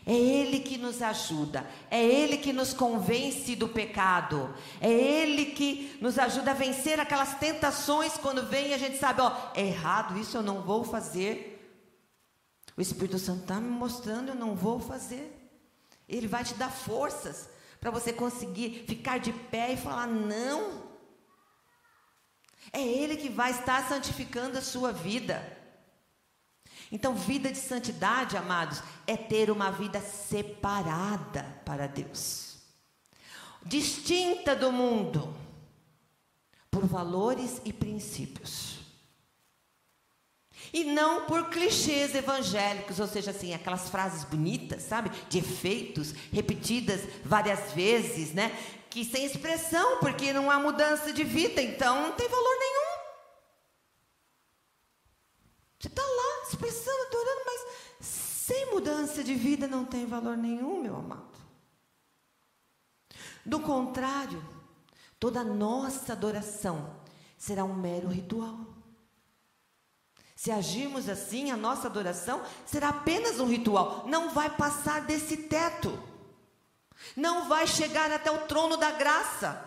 É 0.08 0.14
Ele 0.14 0.60
que 0.60 0.78
nos 0.78 1.02
ajuda, 1.02 1.68
é 1.90 2.00
Ele 2.00 2.38
que 2.38 2.52
nos 2.52 2.72
convence 2.72 3.56
do 3.56 3.68
pecado, 3.68 4.54
é 4.80 4.88
Ele 4.88 5.46
que 5.46 5.98
nos 6.00 6.16
ajuda 6.16 6.52
a 6.52 6.54
vencer 6.54 7.00
aquelas 7.00 7.34
tentações 7.38 8.12
quando 8.16 8.46
vem 8.46 8.68
e 8.68 8.75
a 8.75 8.78
gente 8.78 8.98
sabe, 8.98 9.20
ó, 9.20 9.36
é 9.52 9.66
errado, 9.66 10.16
isso 10.16 10.36
eu 10.36 10.44
não 10.44 10.62
vou 10.62 10.84
fazer. 10.84 11.54
O 12.76 12.80
Espírito 12.80 13.18
Santo 13.18 13.42
está 13.42 13.56
me 13.56 13.68
mostrando, 13.68 14.28
eu 14.28 14.36
não 14.36 14.54
vou 14.54 14.78
fazer. 14.78 15.36
Ele 16.08 16.28
vai 16.28 16.44
te 16.44 16.54
dar 16.54 16.70
forças 16.70 17.48
para 17.80 17.90
você 17.90 18.12
conseguir 18.12 18.84
ficar 18.86 19.18
de 19.18 19.32
pé 19.32 19.72
e 19.72 19.76
falar 19.76 20.06
não. 20.06 20.84
É 22.72 22.81
Ele 22.81 23.16
que 23.16 23.28
vai 23.28 23.50
estar 23.50 23.88
santificando 23.88 24.57
a 24.57 24.62
sua 24.62 24.92
vida. 24.92 25.56
Então, 26.90 27.14
vida 27.14 27.51
de 27.51 27.59
santidade, 27.59 28.37
amados, 28.37 28.83
é 29.07 29.16
ter 29.16 29.51
uma 29.51 29.70
vida 29.70 30.01
separada 30.01 31.42
para 31.64 31.87
Deus, 31.87 32.59
distinta 33.64 34.55
do 34.55 34.70
mundo, 34.70 35.37
por 36.70 36.87
valores 36.87 37.61
e 37.64 37.72
princípios. 37.72 38.77
E 40.72 40.85
não 40.85 41.27
por 41.27 41.49
clichês 41.51 42.14
evangélicos, 42.14 42.99
ou 43.01 43.07
seja, 43.07 43.31
assim, 43.31 43.55
aquelas 43.55 43.88
frases 43.88 44.25
bonitas, 44.25 44.83
sabe? 44.83 45.11
De 45.29 45.38
efeitos, 45.38 46.12
repetidas 46.33 47.01
várias 47.25 47.72
vezes, 47.72 48.33
né? 48.33 48.51
Que 48.90 49.05
sem 49.05 49.25
expressão, 49.25 49.99
porque 50.01 50.33
não 50.33 50.51
há 50.51 50.59
mudança 50.59 51.12
de 51.12 51.25
vida, 51.25 51.62
então 51.62 52.03
não 52.03 52.12
tem 52.12 52.29
valor 52.29 52.59
nenhum. 52.59 52.87
Você 55.79 55.88
está 55.88 56.03
lá, 56.03 56.25
expressando, 56.48 57.06
adorando, 57.09 57.40
mas 57.46 58.06
sem 58.06 58.70
mudança 58.70 59.24
de 59.24 59.35
vida 59.35 59.66
não 59.66 59.85
tem 59.85 60.06
valor 60.06 60.37
nenhum, 60.37 60.80
meu 60.80 60.96
amado. 60.96 61.37
Do 63.44 63.61
contrário, 63.61 64.44
toda 65.18 65.44
nossa 65.44 66.12
adoração 66.12 66.96
será 67.38 67.64
um 67.64 67.74
mero 67.74 68.09
ritual. 68.09 68.59
Se 70.35 70.50
agirmos 70.50 71.09
assim, 71.09 71.50
a 71.50 71.56
nossa 71.56 71.87
adoração 71.87 72.42
será 72.66 72.90
apenas 72.90 73.40
um 73.40 73.48
ritual, 73.48 74.04
não 74.06 74.30
vai 74.30 74.50
passar 74.50 75.00
desse 75.02 75.37
teto, 75.37 75.98
não 77.16 77.48
vai 77.48 77.66
chegar 77.66 78.11
até 78.12 78.30
o 78.30 78.46
trono 78.46 78.76
da 78.76 78.90
graça. 78.90 79.62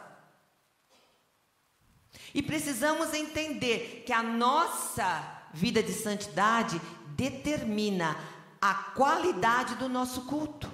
E 2.33 2.43
precisamos 2.43 3.13
entender 3.13 4.03
que 4.05 4.13
a 4.13 4.21
nossa 4.21 5.38
vida 5.53 5.81
de 5.81 5.93
santidade 5.93 6.79
determina 7.15 8.15
a 8.62 8.73
qualidade 8.73 9.75
do 9.75 9.89
nosso 9.89 10.21
culto. 10.21 10.69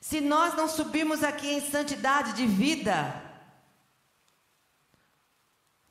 Se 0.00 0.20
nós 0.20 0.54
não 0.54 0.68
subirmos 0.68 1.22
aqui 1.22 1.48
em 1.48 1.60
santidade 1.60 2.34
de 2.34 2.46
vida, 2.46 3.22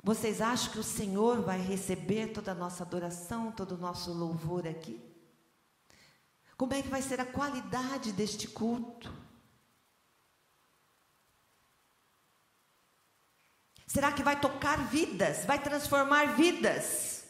vocês 0.03 0.41
acham 0.41 0.71
que 0.71 0.79
o 0.79 0.83
Senhor 0.83 1.41
vai 1.41 1.59
receber 1.59 2.27
toda 2.27 2.51
a 2.51 2.55
nossa 2.55 2.83
adoração, 2.83 3.51
todo 3.51 3.75
o 3.75 3.77
nosso 3.77 4.13
louvor 4.13 4.67
aqui? 4.67 5.01
Como 6.57 6.73
é 6.73 6.81
que 6.81 6.89
vai 6.89 7.01
ser 7.01 7.19
a 7.19 7.25
qualidade 7.25 8.11
deste 8.11 8.47
culto? 8.47 9.11
Será 13.93 14.11
que 14.11 14.23
vai 14.23 14.39
tocar 14.39 14.87
vidas? 14.87 15.45
Vai 15.45 15.59
transformar 15.59 16.35
vidas? 16.35 17.25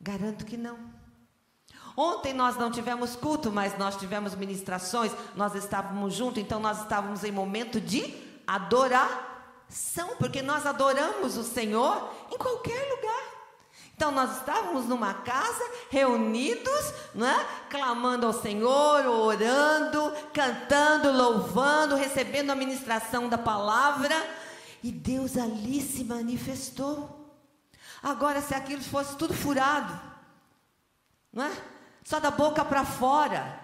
Garanto 0.00 0.46
que 0.46 0.56
não. 0.56 0.78
Ontem 1.94 2.32
nós 2.32 2.56
não 2.56 2.70
tivemos 2.70 3.14
culto, 3.14 3.52
mas 3.52 3.76
nós 3.76 3.96
tivemos 3.96 4.34
ministrações, 4.34 5.12
nós 5.36 5.54
estávamos 5.54 6.14
juntos, 6.14 6.42
então 6.42 6.58
nós 6.58 6.80
estávamos 6.80 7.24
em 7.24 7.30
momento 7.30 7.78
de 7.78 8.14
adorar 8.46 9.64
são, 9.68 10.16
porque 10.16 10.40
nós 10.40 10.64
adoramos 10.64 11.36
o 11.36 11.44
Senhor 11.44 12.10
em 12.30 12.38
qualquer 12.38 12.88
lugar. 12.88 13.31
Então 13.94 14.10
nós 14.10 14.38
estávamos 14.38 14.86
numa 14.86 15.14
casa, 15.14 15.64
reunidos, 15.90 16.92
né, 17.14 17.34
clamando 17.70 18.26
ao 18.26 18.32
Senhor, 18.32 19.06
orando, 19.06 20.12
cantando, 20.32 21.12
louvando, 21.12 21.94
recebendo 21.94 22.50
a 22.50 22.56
ministração 22.56 23.28
da 23.28 23.38
palavra, 23.38 24.14
e 24.82 24.90
Deus 24.90 25.36
ali 25.36 25.80
se 25.80 26.02
manifestou. 26.02 27.20
Agora, 28.02 28.40
se 28.40 28.54
aquilo 28.54 28.82
fosse 28.82 29.16
tudo 29.16 29.32
furado, 29.32 29.98
não 31.32 31.44
é? 31.44 31.52
Só 32.02 32.18
da 32.18 32.30
boca 32.30 32.64
para 32.64 32.84
fora, 32.84 33.62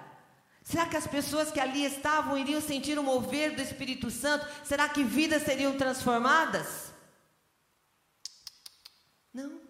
Será 0.69 0.85
que 0.85 0.99
as 0.99 1.07
pessoas 1.07 1.51
que 1.51 1.59
ali 1.59 1.83
estavam 1.83 2.37
iriam 2.37 2.61
sentir 2.61 2.99
o 2.99 3.03
mover 3.03 3.57
do 3.57 3.63
Espírito 3.63 4.11
Santo? 4.11 4.47
Será 4.63 4.87
que 4.87 5.03
vidas 5.03 5.43
seriam 5.43 5.79
transformadas? 5.79 6.93
Não. 9.33 9.68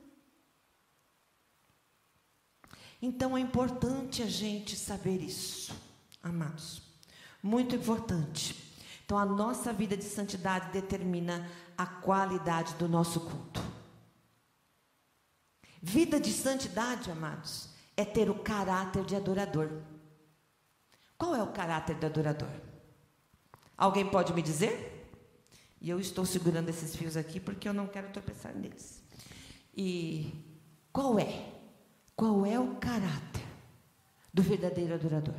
Então 3.01 3.37
é 3.37 3.41
importante 3.41 4.23
a 4.23 4.27
gente 4.27 4.77
saber 4.77 5.23
isso, 5.23 5.75
amados. 6.23 6.83
Muito 7.43 7.77
importante. 7.77 8.57
Então 9.05 9.17
a 9.17 9.25
nossa 9.25 9.73
vida 9.73 9.97
de 9.97 10.05
santidade 10.05 10.73
determina 10.73 11.49
a 11.77 11.87
qualidade 11.87 12.75
do 12.75 12.89
nosso 12.89 13.21
culto. 13.21 13.63
Vida 15.81 16.19
de 16.19 16.33
santidade, 16.33 17.11
amados, 17.11 17.69
é 17.97 18.05
ter 18.05 18.29
o 18.29 18.41
caráter 18.41 19.05
de 19.05 19.15
adorador. 19.15 19.71
Qual 21.17 21.35
é 21.35 21.43
o 21.43 21.53
caráter 21.53 21.97
do 21.97 22.07
adorador? 22.07 22.51
Alguém 23.77 24.09
pode 24.09 24.33
me 24.33 24.43
dizer? 24.43 25.09
E 25.81 25.89
eu 25.89 26.01
estou 26.01 26.27
segurando 26.27 26.69
esses 26.69 26.97
fios 26.97 27.17
aqui 27.17 27.39
porque 27.39 27.69
eu 27.69 27.73
não 27.73 27.87
quero 27.87 28.11
tropeçar 28.11 28.55
neles. 28.55 29.01
E 29.77 30.35
qual 30.93 31.19
é 31.19 31.58
Qual 32.19 32.45
é 32.45 32.59
o 32.59 32.75
caráter 32.81 33.47
do 34.35 34.43
verdadeiro 34.43 34.93
adorador? 34.93 35.37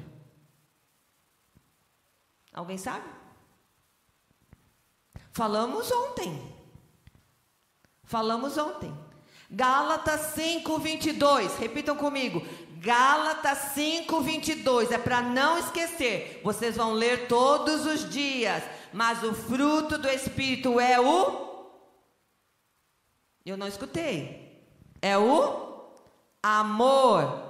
Alguém 2.54 2.78
sabe? 2.78 3.06
Falamos 5.34 5.92
ontem. 5.92 6.42
Falamos 8.06 8.58
ontem. 8.58 8.98
Gálatas 9.52 10.34
5, 10.36 10.80
22. 10.80 11.58
Repitam 11.58 11.98
comigo. 11.98 12.42
Gálatas 12.78 13.74
5, 13.74 14.22
22. 14.22 14.92
É 14.94 14.98
para 14.98 15.22
não 15.22 15.58
esquecer. 15.58 16.40
Vocês 16.46 16.78
vão 16.78 16.94
ler 16.94 17.28
todos 17.28 17.86
os 17.86 18.10
dias. 18.10 18.64
Mas 18.94 19.22
o 19.22 19.34
fruto 19.34 19.98
do 19.98 20.08
Espírito 20.08 20.80
é 20.80 20.98
o. 20.98 21.60
Eu 23.46 23.58
não 23.58 23.68
escutei. 23.68 24.64
É 25.02 25.18
o 25.18 25.69
amor. 26.42 27.48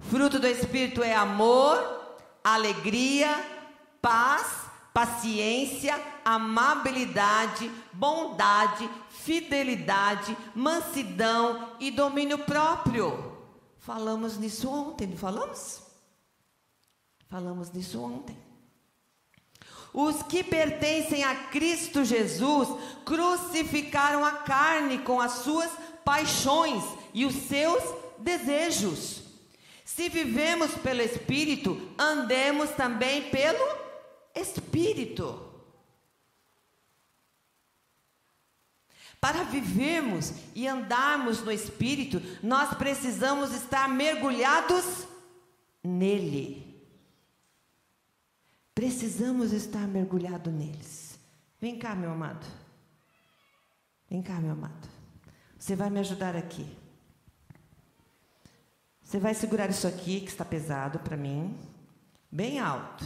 Fruto 0.00 0.38
do 0.38 0.46
Espírito 0.46 1.02
é 1.02 1.14
amor, 1.14 1.78
alegria, 2.42 3.28
paz, 4.00 4.66
paciência, 4.92 5.98
amabilidade, 6.24 7.70
bondade, 7.92 8.88
fidelidade, 9.10 10.36
mansidão 10.54 11.76
e 11.78 11.90
domínio 11.90 12.38
próprio. 12.38 13.32
Falamos 13.78 14.36
nisso 14.36 14.68
ontem, 14.68 15.06
não 15.06 15.16
falamos? 15.16 15.82
Falamos 17.28 17.70
nisso 17.72 18.02
ontem. 18.02 18.36
Os 19.94 20.22
que 20.22 20.42
pertencem 20.42 21.22
a 21.22 21.34
Cristo 21.48 22.04
Jesus 22.04 22.68
crucificaram 23.04 24.24
a 24.24 24.32
carne 24.32 24.98
com 24.98 25.20
as 25.20 25.32
suas 25.32 25.70
paixões 26.04 26.82
e 27.12 27.24
os 27.24 27.34
seus 27.34 27.82
desejos. 28.18 29.22
Se 29.84 30.08
vivemos 30.08 30.72
pelo 30.72 31.02
Espírito, 31.02 31.92
andemos 31.98 32.70
também 32.70 33.30
pelo 33.30 33.78
Espírito. 34.34 35.50
Para 39.20 39.44
vivermos 39.44 40.32
e 40.54 40.66
andarmos 40.66 41.42
no 41.42 41.52
Espírito, 41.52 42.20
nós 42.42 42.74
precisamos 42.74 43.52
estar 43.52 43.88
mergulhados 43.88 45.06
nele. 45.84 46.72
Precisamos 48.74 49.52
estar 49.52 49.86
mergulhados 49.86 50.52
neles. 50.52 51.18
Vem 51.60 51.78
cá, 51.78 51.94
meu 51.94 52.10
amado. 52.10 52.44
Vem 54.10 54.22
cá, 54.22 54.40
meu 54.40 54.52
amado. 54.52 54.88
Você 55.58 55.76
vai 55.76 55.88
me 55.88 56.00
ajudar 56.00 56.34
aqui. 56.34 56.81
Você 59.12 59.18
vai 59.18 59.34
segurar 59.34 59.68
isso 59.68 59.86
aqui, 59.86 60.20
que 60.22 60.30
está 60.30 60.42
pesado 60.42 60.98
para 61.00 61.18
mim, 61.18 61.54
bem 62.30 62.58
alto. 62.58 63.04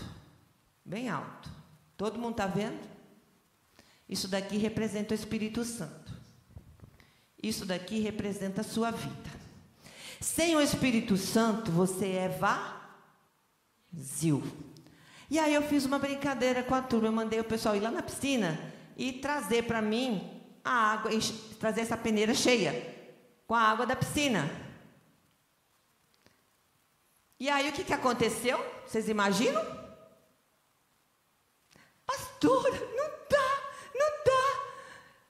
Bem 0.85 1.09
alto. 1.09 1.51
Todo 1.97 2.16
mundo 2.16 2.31
está 2.31 2.47
vendo? 2.47 2.79
Isso 4.09 4.29
daqui 4.29 4.57
representa 4.57 5.12
o 5.12 5.16
Espírito 5.16 5.64
Santo. 5.64 6.12
Isso 7.42 7.66
daqui 7.66 7.99
representa 7.99 8.61
a 8.61 8.64
sua 8.64 8.92
vida. 8.92 9.31
Sem 10.21 10.55
o 10.55 10.61
Espírito 10.61 11.16
Santo, 11.16 11.73
você 11.73 12.11
é 12.11 12.29
vazio. 13.92 14.45
E 15.29 15.40
aí 15.40 15.55
eu 15.55 15.62
fiz 15.62 15.85
uma 15.87 15.99
brincadeira 15.99 16.62
com 16.62 16.77
a 16.77 16.83
turma, 16.83 17.09
eu 17.09 17.12
mandei 17.12 17.40
o 17.40 17.45
pessoal 17.45 17.75
ir 17.75 17.81
lá 17.81 17.90
na 17.90 18.01
piscina 18.01 18.57
e 18.97 19.12
trazer 19.14 19.64
para 19.64 19.83
mim 19.83 20.23
a 20.64 20.71
água, 20.71 21.11
trazer 21.59 21.81
essa 21.81 21.97
peneira 21.97 22.33
cheia 22.33 22.95
com 23.45 23.57
a 23.57 23.62
água 23.62 23.85
da 23.85 23.97
piscina. 23.97 24.65
E 27.38 27.51
aí 27.51 27.68
o 27.68 27.72
que, 27.72 27.85
que 27.85 27.92
aconteceu? 27.92 28.59
Vocês 28.87 29.09
imaginam? 29.09 29.62
Pastora, 32.07 32.70
não 32.70 33.11
dá, 33.29 33.62
não 33.94 34.25
dá. 34.25 34.62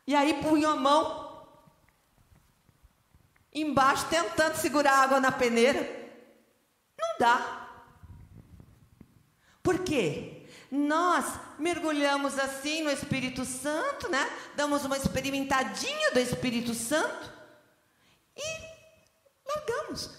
E 0.06 0.14
aí 0.14 0.42
punham 0.42 0.72
a 0.72 0.76
mão 0.76 1.26
embaixo, 3.52 4.06
tentando 4.08 4.56
segurar 4.56 4.92
a 4.92 5.02
água 5.02 5.20
na 5.20 5.32
peneira. 5.32 5.80
Não 6.98 7.18
dá. 7.18 7.68
Por 9.62 9.80
quê? 9.80 10.46
Nós 10.70 11.24
mergulhamos 11.58 12.38
assim 12.38 12.82
no 12.82 12.90
Espírito 12.90 13.44
Santo, 13.44 14.08
né? 14.08 14.30
Damos 14.54 14.84
uma 14.84 14.96
experimentadinha 14.96 16.10
do 16.12 16.20
Espírito 16.20 16.74
Santo 16.74 17.32
e 18.36 18.42
largamos. 19.48 20.15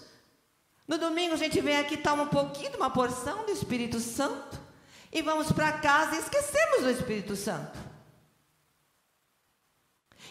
No 0.88 0.96
domingo 0.96 1.34
a 1.34 1.36
gente 1.36 1.60
vem 1.60 1.76
aqui, 1.76 1.98
toma 1.98 2.22
um 2.22 2.28
pouquinho 2.28 2.78
uma 2.78 2.88
porção 2.88 3.44
do 3.44 3.52
Espírito 3.52 4.00
Santo 4.00 4.58
e 5.12 5.20
vamos 5.20 5.52
para 5.52 5.72
casa 5.72 6.16
e 6.16 6.18
esquecemos 6.18 6.82
do 6.82 6.90
Espírito 6.90 7.36
Santo. 7.36 7.78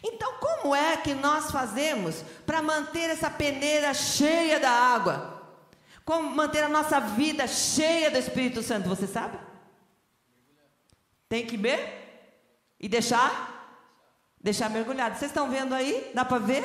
Então, 0.03 0.33
como 0.39 0.75
é 0.75 0.97
que 0.97 1.13
nós 1.13 1.51
fazemos 1.51 2.23
para 2.45 2.61
manter 2.61 3.09
essa 3.09 3.29
peneira 3.29 3.93
cheia 3.93 4.59
da 4.59 4.69
água? 4.69 5.37
Como 6.03 6.29
manter 6.31 6.63
a 6.63 6.69
nossa 6.69 6.99
vida 6.99 7.47
cheia 7.47 8.09
do 8.09 8.17
Espírito 8.17 8.63
Santo, 8.63 8.89
você 8.89 9.05
sabe? 9.05 9.37
Tem 11.29 11.45
que 11.45 11.57
ver 11.57 12.33
e 12.79 12.89
deixar 12.89 13.55
deixar 14.39 14.69
mergulhado. 14.69 15.17
Vocês 15.17 15.29
estão 15.29 15.49
vendo 15.49 15.75
aí? 15.75 16.11
Dá 16.15 16.23
para 16.23 16.39
ver? 16.39 16.63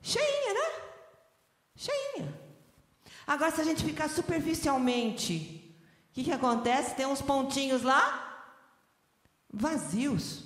Cheinha, 0.00 0.54
né? 0.54 0.82
Cheinha. 1.76 2.39
Agora, 3.26 3.50
se 3.52 3.60
a 3.60 3.64
gente 3.64 3.84
ficar 3.84 4.08
superficialmente, 4.08 5.76
o 6.10 6.12
que, 6.12 6.24
que 6.24 6.32
acontece? 6.32 6.94
Tem 6.94 7.06
uns 7.06 7.22
pontinhos 7.22 7.82
lá 7.82 8.26
vazios. 9.52 10.44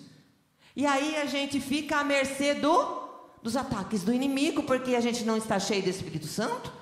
E 0.77 0.87
aí 0.87 1.17
a 1.17 1.27
gente 1.27 1.61
fica 1.61 1.99
à 1.99 2.05
mercê 2.05 2.55
do, 2.55 3.09
dos 3.43 3.57
ataques 3.57 4.03
do 4.03 4.13
inimigo, 4.13 4.63
porque 4.65 4.95
a 4.95 5.01
gente 5.01 5.25
não 5.25 5.37
está 5.37 5.59
cheio 5.59 5.83
do 5.83 5.89
Espírito 5.89 6.27
Santo. 6.27 6.73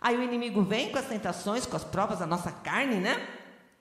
Aí 0.00 0.16
o 0.16 0.22
inimigo 0.22 0.62
vem 0.62 0.90
com 0.90 0.98
as 0.98 1.06
tentações, 1.06 1.66
com 1.66 1.76
as 1.76 1.84
provas 1.84 2.18
da 2.20 2.26
nossa 2.26 2.50
carne, 2.50 2.96
né? 2.96 3.26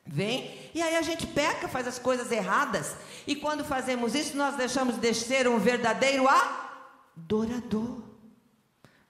Vem, 0.06 0.69
e 0.74 0.82
aí 0.82 0.95
a 0.95 1.02
gente 1.02 1.28
peca, 1.28 1.67
faz 1.67 1.88
as 1.88 2.00
coisas 2.00 2.32
erradas. 2.32 2.95
E 3.28 3.36
quando 3.36 3.63
fazemos 3.63 4.15
isso, 4.15 4.36
nós 4.36 4.56
deixamos 4.56 4.97
de 4.97 5.13
ser 5.13 5.47
um 5.47 5.60
verdadeiro 5.60 6.26
adorador. 6.28 8.02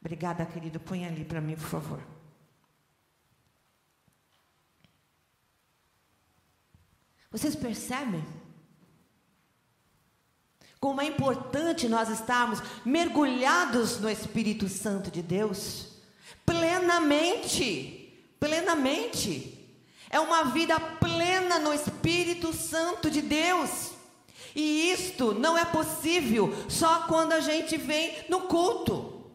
Obrigada, 0.02 0.46
querido. 0.46 0.80
Põe 0.80 1.06
ali 1.06 1.24
para 1.24 1.40
mim, 1.40 1.56
por 1.56 1.68
favor. 1.68 2.00
Vocês 7.32 7.56
percebem? 7.56 8.24
Como 10.80 11.00
é 11.00 11.06
importante 11.06 11.88
nós 11.88 12.10
estarmos 12.10 12.60
mergulhados 12.84 14.00
no 14.00 14.10
Espírito 14.10 14.68
Santo 14.68 15.10
de 15.10 15.22
Deus 15.22 15.92
plenamente, 16.46 18.36
plenamente. 18.40 19.58
É 20.10 20.20
uma 20.20 20.46
vida 20.46 20.80
plena 20.80 21.60
no 21.60 21.74
Espírito 21.74 22.52
Santo 22.54 23.10
de 23.10 23.22
Deus. 23.22 23.92
E 24.54 24.92
isto 24.92 25.34
não 25.34 25.58
é 25.58 25.64
possível 25.64 26.54
só 26.68 27.04
quando 27.04 27.32
a 27.32 27.40
gente 27.40 27.78
vem 27.78 28.26
no 28.28 28.42
culto, 28.42 29.32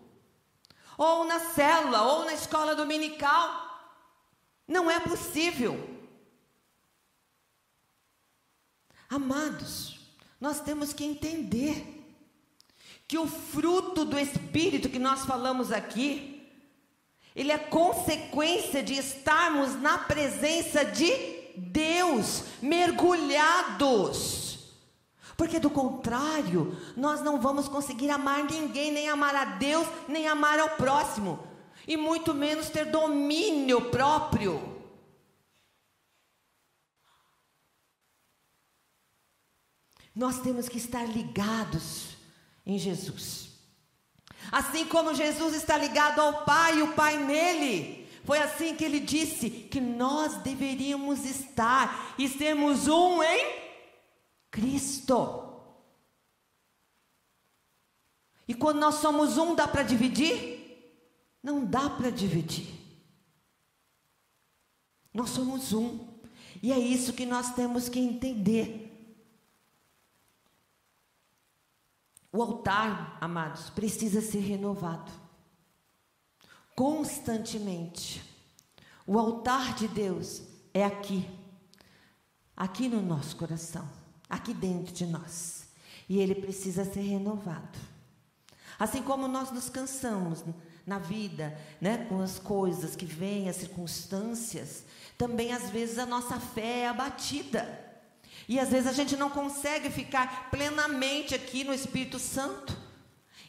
ou 0.99 1.25
na 1.25 1.41
célula, 1.41 2.03
ou 2.03 2.27
na 2.27 2.35
escola 2.35 2.75
dominical. 2.75 3.65
Não 4.69 4.91
é 4.91 5.01
possível. 5.01 5.96
Amados, 9.09 9.99
nós 10.41 10.61
temos 10.61 10.93
que 10.93 11.05
entender 11.05 11.97
que 13.09 13.19
o 13.19 13.27
fruto 13.27 14.05
do 14.05 14.19
Espírito 14.19 14.89
que 14.89 14.99
nós 14.99 15.25
falamos 15.25 15.71
aqui, 15.71 16.45
ele 17.35 17.53
é 17.53 17.59
consequência 17.59 18.83
de 18.83 18.95
estarmos 18.95 19.81
na 19.81 19.99
presença 19.99 20.85
de 20.85 21.13
Deus, 21.57 22.43
mergulhados. 22.61 24.47
Porque 25.37 25.61
do 25.61 25.71
contrário, 25.71 26.77
nós 26.97 27.21
não 27.23 27.41
vamos 27.41 27.69
conseguir 27.69 28.11
amar 28.11 28.43
ninguém, 28.45 28.91
nem 28.91 29.09
amar 29.09 29.37
a 29.37 29.45
Deus, 29.45 29.87
nem 30.09 30.27
amar 30.27 30.59
ao 30.59 30.71
próximo, 30.71 31.39
e 31.87 31.97
muito 31.97 32.35
menos 32.35 32.71
ter 32.71 32.87
domínio 32.87 33.91
próprio. 33.91 34.76
Nós 40.17 40.41
temos 40.41 40.67
que 40.67 40.79
estar 40.79 41.05
ligados 41.05 42.17
em 42.65 42.79
Jesus. 42.79 43.51
Assim 44.51 44.87
como 44.87 45.15
Jesus 45.15 45.55
está 45.55 45.77
ligado 45.77 46.21
ao 46.21 46.45
Pai 46.45 46.79
e 46.79 46.83
o 46.83 46.95
Pai 46.95 47.23
nele. 47.23 48.09
Foi 48.25 48.39
assim 48.39 48.75
que 48.75 48.85
ele 48.85 48.99
disse 48.99 49.51
que 49.51 49.81
nós 49.81 50.39
deveríamos 50.39 51.25
estar 51.25 52.15
e 52.19 52.29
sermos 52.29 52.89
um 52.89 53.23
em 53.23 53.67
Cristo. 54.51 55.45
E 58.49 58.55
quando 58.55 58.79
nós 58.79 58.97
somos 58.97 59.37
um, 59.37 59.55
dá 59.55 59.69
para 59.69 59.83
dividir? 59.83 60.57
Não 61.43 61.65
dá 61.65 61.91
para 61.91 62.11
dividir. 62.11 62.75
Nós 65.13 65.31
somos 65.31 65.73
um. 65.73 66.07
E 66.63 66.73
é 66.73 66.79
isso 66.79 67.13
que 67.13 67.27
nós 67.27 67.55
temos 67.55 67.89
que 67.89 67.99
entender. 67.99 68.86
O 72.37 72.43
altar, 72.43 73.17
amados, 73.19 73.71
precisa 73.71 74.21
ser 74.21 74.41
renovado 74.41 75.11
constantemente. 76.75 78.23
O 79.07 79.19
altar 79.19 79.75
de 79.75 79.89
Deus 79.89 80.43
é 80.75 80.85
aqui, 80.85 81.27
aqui 82.55 82.89
no 82.89 83.01
nosso 83.01 83.37
coração, 83.37 83.89
aqui 84.29 84.53
dentro 84.53 84.93
de 84.93 85.07
nós. 85.07 85.69
E 86.07 86.19
ele 86.19 86.35
precisa 86.35 86.85
ser 86.85 87.01
renovado. 87.01 87.79
Assim 88.79 89.03
como 89.03 89.27
nós 89.27 89.51
nos 89.51 89.71
cansamos 89.71 90.45
na 90.87 90.99
vida, 90.99 91.59
né, 91.81 92.05
com 92.05 92.21
as 92.21 92.39
coisas 92.39 92.95
que 92.95 93.07
vêm, 93.07 93.49
as 93.49 93.57
circunstâncias, 93.57 94.85
também 95.17 95.55
às 95.55 95.71
vezes 95.71 95.99
a 95.99 96.05
nossa 96.05 96.39
fé 96.39 96.81
é 96.81 96.89
abatida. 96.89 97.86
E 98.49 98.61
às 98.61 98.71
vezes 98.71 98.87
a 98.89 98.93
gente 98.93 99.17
não 99.17 99.29
consegue 99.29 99.91
ficar 99.91 100.51
plenamente 100.51 101.35
aqui 101.35 101.65
no 101.65 101.75
Espírito 101.75 102.19
Santo. 102.19 102.77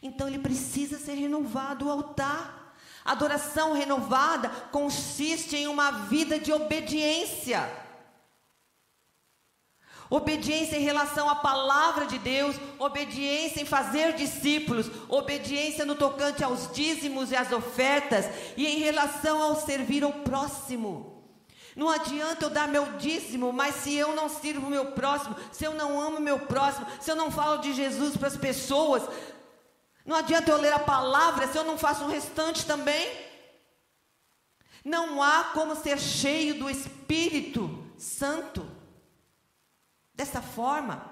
Então 0.02 0.26
ele 0.26 0.38
precisa 0.38 0.98
ser 0.98 1.14
renovado 1.14 1.86
o 1.86 1.90
altar. 1.90 2.74
Adoração 3.04 3.72
renovada 3.72 4.48
consiste 4.70 5.56
em 5.56 5.66
uma 5.66 5.90
vida 5.90 6.38
de 6.38 6.52
obediência. 6.52 7.70
Obediência 10.10 10.76
em 10.76 10.82
relação 10.82 11.28
à 11.28 11.34
palavra 11.34 12.06
de 12.06 12.18
Deus, 12.18 12.56
obediência 12.78 13.60
em 13.60 13.66
fazer 13.66 14.14
discípulos, 14.14 14.90
obediência 15.08 15.84
no 15.84 15.94
tocante 15.94 16.42
aos 16.42 16.72
dízimos 16.72 17.30
e 17.30 17.36
às 17.36 17.52
ofertas, 17.52 18.24
e 18.56 18.66
em 18.66 18.78
relação 18.78 19.42
ao 19.42 19.54
servir 19.60 20.02
ao 20.02 20.12
próximo. 20.12 21.17
Não 21.78 21.88
adianta 21.88 22.44
eu 22.44 22.50
dar 22.50 22.66
meu 22.66 22.94
dízimo, 22.94 23.52
mas 23.52 23.76
se 23.76 23.94
eu 23.94 24.12
não 24.12 24.28
sirvo 24.28 24.66
o 24.66 24.70
meu 24.70 24.86
próximo, 24.86 25.36
se 25.52 25.64
eu 25.64 25.72
não 25.74 26.00
amo 26.00 26.16
o 26.16 26.20
meu 26.20 26.40
próximo, 26.40 26.84
se 27.00 27.08
eu 27.08 27.14
não 27.14 27.30
falo 27.30 27.58
de 27.58 27.72
Jesus 27.72 28.16
para 28.16 28.26
as 28.26 28.36
pessoas, 28.36 29.04
não 30.04 30.16
adianta 30.16 30.50
eu 30.50 30.60
ler 30.60 30.72
a 30.72 30.80
palavra 30.80 31.46
se 31.46 31.56
eu 31.56 31.62
não 31.62 31.78
faço 31.78 32.02
o 32.02 32.08
restante 32.08 32.66
também. 32.66 33.08
Não 34.84 35.22
há 35.22 35.50
como 35.54 35.76
ser 35.76 36.00
cheio 36.00 36.58
do 36.58 36.68
Espírito 36.68 37.86
Santo 37.96 38.68
dessa 40.12 40.42
forma. 40.42 41.08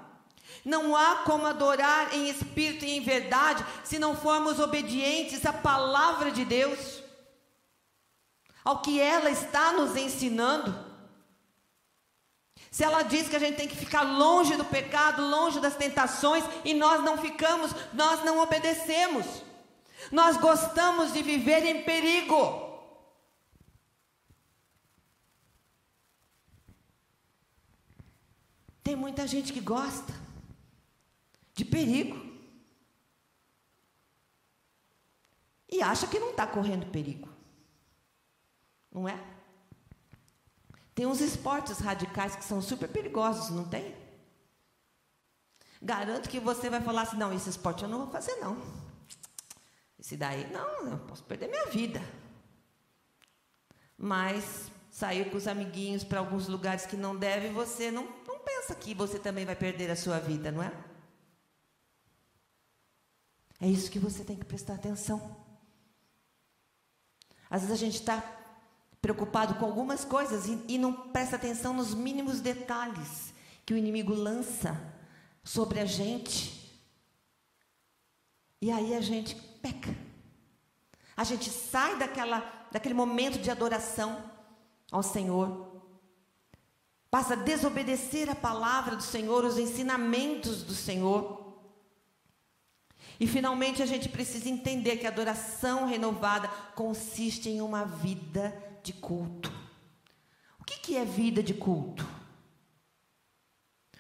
Não 0.64 0.96
há 0.96 1.22
como 1.24 1.46
adorar 1.46 2.12
em 2.12 2.28
espírito 2.28 2.84
e 2.84 2.90
em 2.90 3.00
verdade 3.00 3.64
se 3.84 4.00
não 4.00 4.16
formos 4.16 4.58
obedientes 4.58 5.46
à 5.46 5.52
palavra 5.52 6.32
de 6.32 6.44
Deus 6.44 7.05
ao 8.66 8.80
que 8.80 9.00
ela 9.00 9.30
está 9.30 9.72
nos 9.72 9.94
ensinando. 9.94 10.74
Se 12.68 12.82
ela 12.82 13.04
diz 13.04 13.28
que 13.28 13.36
a 13.36 13.38
gente 13.38 13.56
tem 13.56 13.68
que 13.68 13.76
ficar 13.76 14.02
longe 14.02 14.56
do 14.56 14.64
pecado, 14.64 15.22
longe 15.22 15.60
das 15.60 15.76
tentações, 15.76 16.42
e 16.64 16.74
nós 16.74 17.00
não 17.04 17.16
ficamos, 17.16 17.70
nós 17.92 18.24
não 18.24 18.40
obedecemos. 18.40 19.24
Nós 20.10 20.36
gostamos 20.36 21.12
de 21.12 21.22
viver 21.22 21.64
em 21.64 21.84
perigo. 21.84 22.66
Tem 28.82 28.96
muita 28.96 29.28
gente 29.28 29.52
que 29.52 29.60
gosta 29.60 30.12
de 31.54 31.64
perigo. 31.64 32.20
E 35.70 35.80
acha 35.80 36.08
que 36.08 36.18
não 36.18 36.30
está 36.30 36.48
correndo 36.48 36.90
perigo 36.90 37.35
não 38.96 39.06
é? 39.06 39.22
Tem 40.94 41.04
uns 41.04 41.20
esportes 41.20 41.78
radicais 41.78 42.34
que 42.34 42.42
são 42.42 42.62
super 42.62 42.88
perigosos, 42.88 43.50
não 43.50 43.68
tem? 43.68 43.94
Garanto 45.82 46.30
que 46.30 46.40
você 46.40 46.70
vai 46.70 46.80
falar 46.80 47.02
assim: 47.02 47.18
não, 47.18 47.32
esse 47.32 47.50
esporte 47.50 47.82
eu 47.82 47.88
não 47.88 47.98
vou 47.98 48.10
fazer, 48.10 48.36
não. 48.36 48.56
Esse 49.98 50.16
daí, 50.16 50.50
não, 50.50 50.88
eu 50.88 50.98
posso 51.00 51.22
perder 51.24 51.48
minha 51.48 51.66
vida. 51.66 52.00
Mas 53.98 54.70
sair 54.90 55.30
com 55.30 55.36
os 55.36 55.46
amiguinhos 55.46 56.02
para 56.02 56.20
alguns 56.20 56.48
lugares 56.48 56.86
que 56.86 56.96
não 56.96 57.14
deve, 57.14 57.50
você 57.50 57.90
não, 57.90 58.04
não 58.26 58.38
pensa 58.38 58.74
que 58.74 58.94
você 58.94 59.18
também 59.18 59.44
vai 59.44 59.54
perder 59.54 59.90
a 59.90 59.96
sua 59.96 60.18
vida, 60.18 60.50
não 60.50 60.62
é? 60.62 60.72
É 63.60 63.66
isso 63.66 63.90
que 63.90 63.98
você 63.98 64.24
tem 64.24 64.36
que 64.36 64.44
prestar 64.44 64.74
atenção. 64.74 65.36
Às 67.50 67.62
vezes 67.62 67.76
a 67.76 67.84
gente 67.84 68.00
está 68.00 68.35
preocupado 69.00 69.54
com 69.54 69.64
algumas 69.64 70.04
coisas 70.04 70.46
e, 70.46 70.58
e 70.68 70.78
não 70.78 70.92
presta 70.92 71.36
atenção 71.36 71.74
nos 71.74 71.94
mínimos 71.94 72.40
detalhes 72.40 73.32
que 73.64 73.74
o 73.74 73.76
inimigo 73.76 74.14
lança 74.14 74.80
sobre 75.42 75.80
a 75.80 75.84
gente. 75.84 76.56
E 78.60 78.70
aí 78.70 78.94
a 78.94 79.00
gente 79.00 79.34
peca. 79.60 79.94
A 81.16 81.24
gente 81.24 81.50
sai 81.50 81.96
daquela, 81.96 82.40
daquele 82.70 82.94
momento 82.94 83.38
de 83.38 83.50
adoração 83.50 84.30
ao 84.90 85.02
Senhor. 85.02 85.82
Passa 87.10 87.34
a 87.34 87.36
desobedecer 87.36 88.28
a 88.28 88.34
palavra 88.34 88.96
do 88.96 89.02
Senhor, 89.02 89.44
os 89.44 89.58
ensinamentos 89.58 90.62
do 90.62 90.74
Senhor. 90.74 91.54
E 93.18 93.26
finalmente 93.26 93.82
a 93.82 93.86
gente 93.86 94.08
precisa 94.08 94.48
entender 94.48 94.98
que 94.98 95.06
a 95.06 95.10
adoração 95.10 95.86
renovada 95.86 96.48
consiste 96.74 97.48
em 97.48 97.60
uma 97.60 97.84
vida 97.84 98.54
de 98.86 98.92
culto. 98.92 99.52
O 100.60 100.64
que, 100.64 100.78
que 100.78 100.96
é 100.96 101.04
vida 101.04 101.42
de 101.42 101.52
culto? 101.52 102.06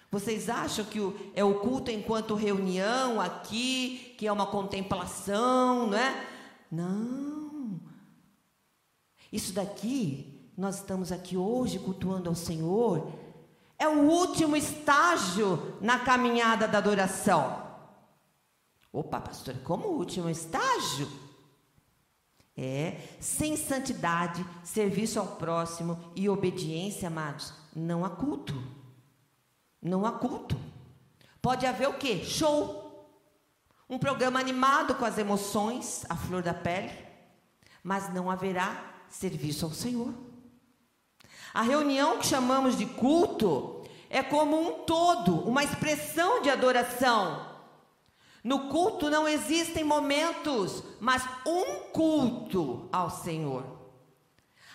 Vocês 0.08 0.48
acham 0.48 0.84
que 0.84 0.98
é 1.34 1.42
o 1.42 1.58
culto 1.58 1.90
enquanto 1.90 2.36
reunião 2.36 3.20
aqui, 3.20 4.14
que 4.16 4.26
é 4.26 4.32
uma 4.32 4.46
contemplação, 4.46 5.88
não 5.88 5.98
é? 5.98 6.28
Não. 6.70 7.80
Isso 9.32 9.52
daqui, 9.52 10.50
nós 10.56 10.76
estamos 10.76 11.10
aqui 11.10 11.36
hoje 11.36 11.80
cultuando 11.80 12.28
ao 12.28 12.36
Senhor, 12.36 13.12
é 13.76 13.88
o 13.88 14.08
último 14.08 14.56
estágio 14.56 15.76
na 15.80 15.98
caminhada 15.98 16.68
da 16.68 16.78
adoração. 16.78 17.66
Opa, 18.92 19.20
pastor, 19.20 19.56
como 19.64 19.88
último 19.88 20.30
estágio? 20.30 21.25
É, 22.56 22.98
sem 23.20 23.54
santidade, 23.54 24.44
serviço 24.64 25.20
ao 25.20 25.26
próximo 25.36 25.98
e 26.14 26.28
obediência, 26.28 27.08
amados, 27.08 27.52
não 27.74 28.04
há 28.04 28.08
culto. 28.08 28.54
Não 29.82 30.06
há 30.06 30.12
culto. 30.12 30.58
Pode 31.42 31.66
haver 31.66 31.88
o 31.88 31.94
quê? 31.94 32.24
Show. 32.24 32.84
Um 33.88 33.98
programa 33.98 34.40
animado 34.40 34.94
com 34.94 35.04
as 35.04 35.18
emoções, 35.18 36.04
a 36.08 36.16
flor 36.16 36.42
da 36.42 36.54
pele, 36.54 36.90
mas 37.84 38.12
não 38.12 38.30
haverá 38.30 38.94
serviço 39.08 39.66
ao 39.66 39.70
Senhor. 39.70 40.12
A 41.52 41.62
reunião 41.62 42.18
que 42.18 42.26
chamamos 42.26 42.76
de 42.76 42.86
culto 42.86 43.84
é 44.10 44.22
como 44.22 44.58
um 44.58 44.84
todo, 44.84 45.40
uma 45.48 45.62
expressão 45.62 46.42
de 46.42 46.50
adoração 46.50 47.55
no 48.46 48.68
culto 48.68 49.10
não 49.10 49.26
existem 49.26 49.82
momentos, 49.82 50.80
mas 51.00 51.20
um 51.44 51.90
culto 51.90 52.88
ao 52.92 53.10
Senhor. 53.10 53.64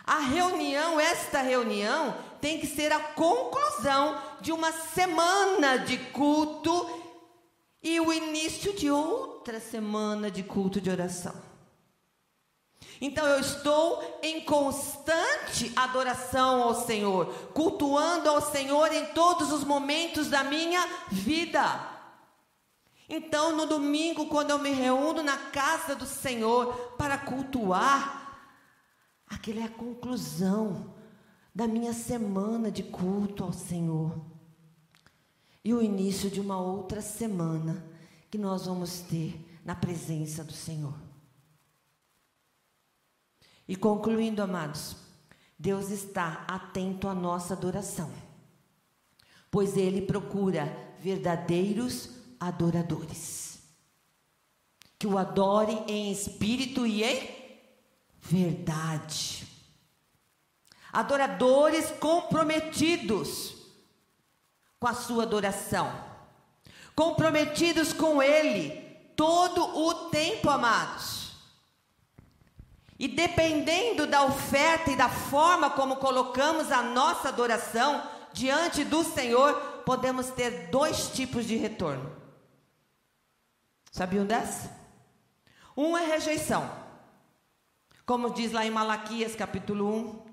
A 0.04 0.20
reunião, 0.20 1.00
esta 1.00 1.42
reunião, 1.42 2.14
tem 2.42 2.60
que 2.60 2.68
ser 2.68 2.92
a 2.92 3.00
conclusão 3.00 4.22
de 4.42 4.52
uma 4.52 4.74
semana 4.74 5.78
de 5.78 5.98
culto 5.98 7.02
e 7.82 7.98
o 8.02 8.12
início 8.12 8.74
de 8.74 8.92
outra 8.92 9.62
semana 9.62 10.30
de 10.30 10.44
culto 10.44 10.82
de 10.82 10.90
oração. 10.90 11.42
Então 13.00 13.26
eu 13.26 13.40
estou 13.40 14.20
em 14.22 14.42
constante 14.42 15.72
adoração 15.78 16.62
ao 16.62 16.76
Senhor, 16.76 17.28
cultuando 17.54 18.30
ao 18.30 18.42
Senhor 18.42 18.92
em 18.92 19.06
todos 19.14 19.50
os 19.50 19.64
momentos 19.64 20.28
da 20.28 20.44
minha 20.44 20.86
vida. 21.10 21.91
Então, 23.14 23.58
no 23.58 23.66
domingo, 23.66 24.28
quando 24.28 24.52
eu 24.52 24.58
me 24.58 24.72
reúno 24.72 25.22
na 25.22 25.38
casa 25.38 25.94
do 25.94 26.06
Senhor 26.06 26.96
para 26.98 27.18
cultuar, 27.18 28.48
aquela 29.28 29.60
é 29.60 29.64
a 29.66 29.70
conclusão 29.70 30.96
da 31.54 31.68
minha 31.68 31.92
semana 31.92 32.72
de 32.72 32.84
culto 32.84 33.44
ao 33.44 33.52
Senhor. 33.52 34.18
E 35.62 35.74
o 35.74 35.82
início 35.82 36.32
de 36.32 36.40
uma 36.40 36.58
outra 36.58 37.02
semana 37.02 37.86
que 38.30 38.38
nós 38.38 38.66
vamos 38.66 39.02
ter 39.02 39.60
na 39.66 39.76
presença 39.76 40.42
do 40.42 40.54
Senhor. 40.54 40.96
E 43.68 43.76
concluindo, 43.76 44.42
amados, 44.42 44.96
Deus 45.60 45.90
está 45.90 46.46
atento 46.48 47.10
à 47.10 47.14
nossa 47.14 47.56
adoração, 47.56 48.10
pois 49.52 49.76
Ele 49.76 50.02
procura 50.02 50.66
verdadeiros 51.02 52.21
adoradores. 52.42 53.60
Que 54.98 55.06
o 55.06 55.18
adorem 55.18 55.86
em 55.88 56.12
espírito 56.12 56.86
e 56.88 57.04
em 57.04 57.30
verdade. 58.20 59.48
Adoradores 60.92 61.92
comprometidos 62.00 63.56
com 64.80 64.88
a 64.88 64.96
sua 64.96 65.24
adoração, 65.24 65.94
comprometidos 66.96 67.94
com 67.94 68.22
Ele 68.22 68.72
todo 69.16 69.62
o 69.64 70.10
tempo, 70.10 70.50
amados. 70.50 71.32
E 72.98 73.08
dependendo 73.08 74.06
da 74.06 74.24
oferta 74.24 74.92
e 74.92 74.96
da 74.96 75.10
forma 75.10 75.70
como 75.70 75.98
colocamos 75.98 76.72
a 76.72 76.82
nossa 76.82 77.30
adoração 77.30 78.04
diante 78.34 78.84
do 78.84 79.04
Senhor, 79.04 79.54
podemos 79.86 80.30
ter 80.30 80.70
dois 80.70 81.10
tipos 81.10 81.46
de 81.46 81.56
retorno. 81.56 82.21
Sabiam 83.92 84.26
dessa? 84.26 84.72
Um 85.76 85.98
é 85.98 86.06
rejeição. 86.06 86.70
Como 88.06 88.34
diz 88.34 88.52
lá 88.52 88.66
em 88.66 88.72
Malaquias 88.72 89.36
capítulo 89.36 89.88
1, 89.94 90.26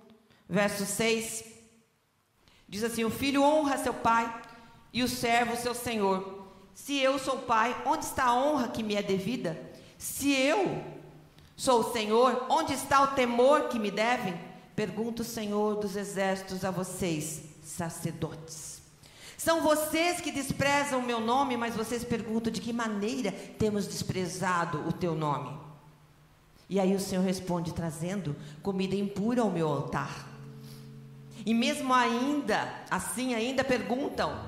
verso 0.48 0.86
6. 0.86 1.44
Diz 2.68 2.84
assim: 2.84 3.04
O 3.04 3.10
filho 3.10 3.42
honra 3.42 3.76
seu 3.76 3.92
pai 3.92 4.42
e 4.92 5.02
o 5.02 5.08
servo 5.08 5.56
seu 5.56 5.74
senhor. 5.74 6.38
Se 6.72 6.96
eu 6.96 7.18
sou 7.18 7.38
pai, 7.38 7.76
onde 7.84 8.04
está 8.04 8.26
a 8.26 8.34
honra 8.34 8.68
que 8.68 8.84
me 8.84 8.94
é 8.94 9.02
devida? 9.02 9.60
Se 9.98 10.32
eu 10.32 10.80
sou 11.56 11.80
o 11.80 11.92
Senhor, 11.92 12.46
onde 12.48 12.72
está 12.72 13.02
o 13.02 13.08
temor 13.08 13.68
que 13.68 13.80
me 13.80 13.90
devem? 13.90 14.40
Pergunta 14.76 15.22
o 15.22 15.24
Senhor 15.24 15.74
dos 15.74 15.96
exércitos 15.96 16.64
a 16.64 16.70
vocês, 16.70 17.42
sacerdotes. 17.64 18.77
São 19.38 19.62
vocês 19.62 20.20
que 20.20 20.32
desprezam 20.32 20.98
o 20.98 21.06
meu 21.06 21.20
nome, 21.20 21.56
mas 21.56 21.76
vocês 21.76 22.02
perguntam 22.02 22.52
de 22.52 22.60
que 22.60 22.72
maneira 22.72 23.30
temos 23.30 23.86
desprezado 23.86 24.86
o 24.88 24.92
teu 24.92 25.14
nome. 25.14 25.56
E 26.68 26.80
aí 26.80 26.92
o 26.92 27.00
Senhor 27.00 27.22
responde, 27.22 27.72
trazendo 27.72 28.34
comida 28.60 28.96
impura 28.96 29.42
ao 29.42 29.48
meu 29.48 29.68
altar. 29.68 30.28
E 31.46 31.54
mesmo 31.54 31.94
ainda, 31.94 32.84
assim 32.90 33.32
ainda 33.32 33.62
perguntam, 33.62 34.44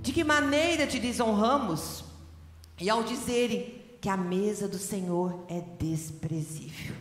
de 0.00 0.10
que 0.10 0.24
maneira 0.24 0.86
te 0.86 0.98
desonramos? 0.98 2.02
E 2.80 2.88
ao 2.88 3.02
dizerem 3.02 3.78
que 4.00 4.08
a 4.08 4.16
mesa 4.16 4.66
do 4.66 4.78
Senhor 4.78 5.44
é 5.48 5.60
desprezível. 5.78 6.96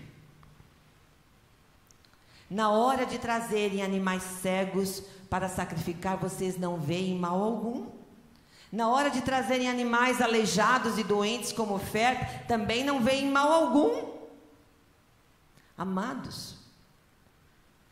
Na 2.50 2.70
hora 2.70 3.06
de 3.06 3.18
trazerem 3.18 3.82
animais 3.82 4.24
cegos 4.42 5.04
para 5.30 5.48
sacrificar, 5.48 6.18
vocês 6.18 6.58
não 6.58 6.80
veem 6.80 7.18
mal 7.18 7.42
algum. 7.42 7.88
Na 8.72 8.88
hora 8.88 9.10
de 9.10 9.22
trazerem 9.22 9.70
animais 9.70 10.22
aleijados 10.22 10.98
e 10.98 11.04
doentes 11.04 11.52
como 11.52 11.76
oferta, 11.76 12.46
também 12.48 12.84
não 12.84 13.02
veem 13.02 13.30
mal 13.30 13.52
algum. 13.52 14.20
Amados, 15.78 16.56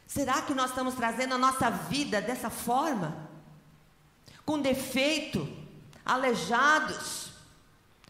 será 0.06 0.42
que 0.42 0.54
nós 0.54 0.72
estamos 0.72 0.96
trazendo 0.96 1.36
a 1.36 1.38
nossa 1.38 1.70
vida 1.70 2.22
dessa 2.22 2.50
forma? 2.50 3.30
Com 4.46 4.60
defeito, 4.60 5.48
aleijados, 6.06 7.32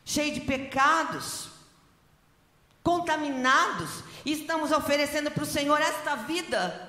cheios 0.03 0.35
de 0.35 0.41
pecados, 0.41 1.49
contaminados, 2.83 4.03
e 4.25 4.31
estamos 4.33 4.71
oferecendo 4.71 5.31
para 5.31 5.43
o 5.43 5.47
Senhor 5.47 5.79
esta 5.81 6.15
vida 6.15 6.86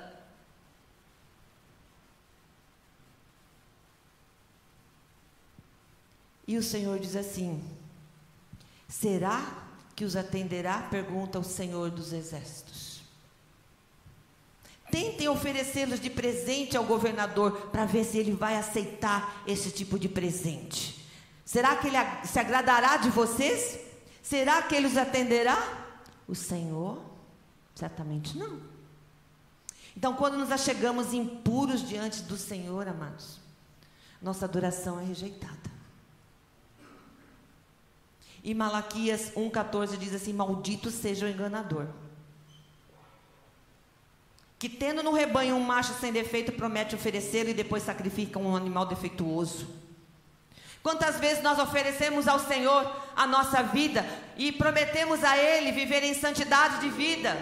E 6.49 6.57
o 6.57 6.63
Senhor 6.63 6.97
diz 6.97 7.15
assim: 7.15 7.63
Será 8.87 9.67
que 9.95 10.03
os 10.03 10.15
atenderá? 10.15 10.81
Pergunta 10.81 11.37
o 11.37 11.43
Senhor 11.43 11.91
dos 11.91 12.11
Exércitos. 12.11 13.03
Tentem 14.89 15.29
oferecê-los 15.29 15.99
de 15.99 16.09
presente 16.09 16.75
ao 16.75 16.83
governador 16.85 17.67
para 17.67 17.85
ver 17.85 18.03
se 18.03 18.17
ele 18.17 18.31
vai 18.31 18.57
aceitar 18.57 19.43
esse 19.45 19.69
tipo 19.69 19.99
de 19.99 20.09
presente. 20.09 21.07
Será 21.45 21.75
que 21.75 21.85
ele 21.85 21.97
se 22.25 22.39
agradará 22.39 22.97
de 22.97 23.11
vocês? 23.11 23.79
Será 24.23 24.63
que 24.63 24.73
ele 24.73 24.87
os 24.87 24.97
atenderá? 24.97 25.85
O 26.27 26.33
Senhor? 26.33 26.99
Certamente 27.75 28.35
não. 28.35 28.59
Então, 29.95 30.15
quando 30.15 30.35
nos 30.35 30.51
achegamos 30.51 31.13
impuros 31.13 31.87
diante 31.87 32.23
do 32.23 32.37
Senhor, 32.37 32.87
amados, 32.87 33.39
nossa 34.19 34.45
adoração 34.45 34.99
é 34.99 35.03
rejeitada. 35.03 35.68
E 38.43 38.53
Malaquias 38.53 39.31
1,14 39.35 39.97
diz 39.97 40.13
assim: 40.13 40.33
Maldito 40.33 40.89
seja 40.89 41.25
o 41.25 41.29
enganador. 41.29 41.87
Que 44.57 44.67
tendo 44.67 45.01
no 45.01 45.13
rebanho 45.13 45.55
um 45.55 45.63
macho 45.63 45.93
sem 45.93 46.11
defeito, 46.11 46.51
promete 46.51 46.95
oferecê-lo 46.95 47.49
e 47.49 47.53
depois 47.53 47.83
sacrifica 47.83 48.37
um 48.37 48.55
animal 48.55 48.85
defeituoso. 48.85 49.67
Quantas 50.83 51.19
vezes 51.19 51.43
nós 51.43 51.59
oferecemos 51.59 52.27
ao 52.27 52.39
Senhor 52.39 52.89
a 53.15 53.27
nossa 53.27 53.61
vida 53.63 54.05
e 54.37 54.51
prometemos 54.51 55.23
a 55.23 55.37
Ele 55.37 55.71
viver 55.71 56.03
em 56.03 56.13
santidade 56.13 56.79
de 56.79 56.89
vida, 56.89 57.37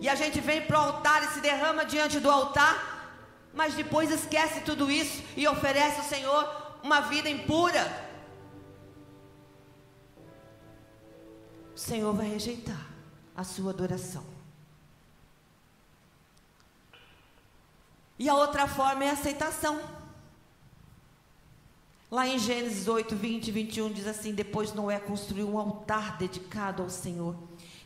e 0.00 0.08
a 0.08 0.14
gente 0.14 0.40
vem 0.40 0.62
para 0.62 0.78
o 0.78 0.82
altar 0.82 1.22
e 1.24 1.28
se 1.28 1.40
derrama 1.40 1.84
diante 1.84 2.20
do 2.20 2.30
altar, 2.30 3.18
mas 3.54 3.74
depois 3.74 4.10
esquece 4.10 4.60
tudo 4.60 4.90
isso 4.90 5.22
e 5.36 5.46
oferece 5.46 5.98
ao 5.98 6.04
Senhor 6.04 6.78
uma 6.82 7.00
vida 7.00 7.28
impura, 7.28 8.07
o 11.78 11.80
Senhor 11.80 12.12
vai 12.12 12.26
rejeitar 12.26 12.88
a 13.36 13.44
sua 13.44 13.70
adoração. 13.70 14.24
E 18.18 18.28
a 18.28 18.34
outra 18.34 18.66
forma 18.66 19.04
é 19.04 19.10
a 19.10 19.12
aceitação. 19.12 19.80
Lá 22.10 22.26
em 22.26 22.36
Gênesis 22.36 22.88
8, 22.88 23.14
20 23.14 23.46
e 23.46 23.50
21 23.52 23.92
diz 23.92 24.08
assim: 24.08 24.34
Depois 24.34 24.72
Noé 24.72 24.98
construiu 24.98 25.48
um 25.48 25.56
altar 25.56 26.18
dedicado 26.18 26.82
ao 26.82 26.90
Senhor. 26.90 27.36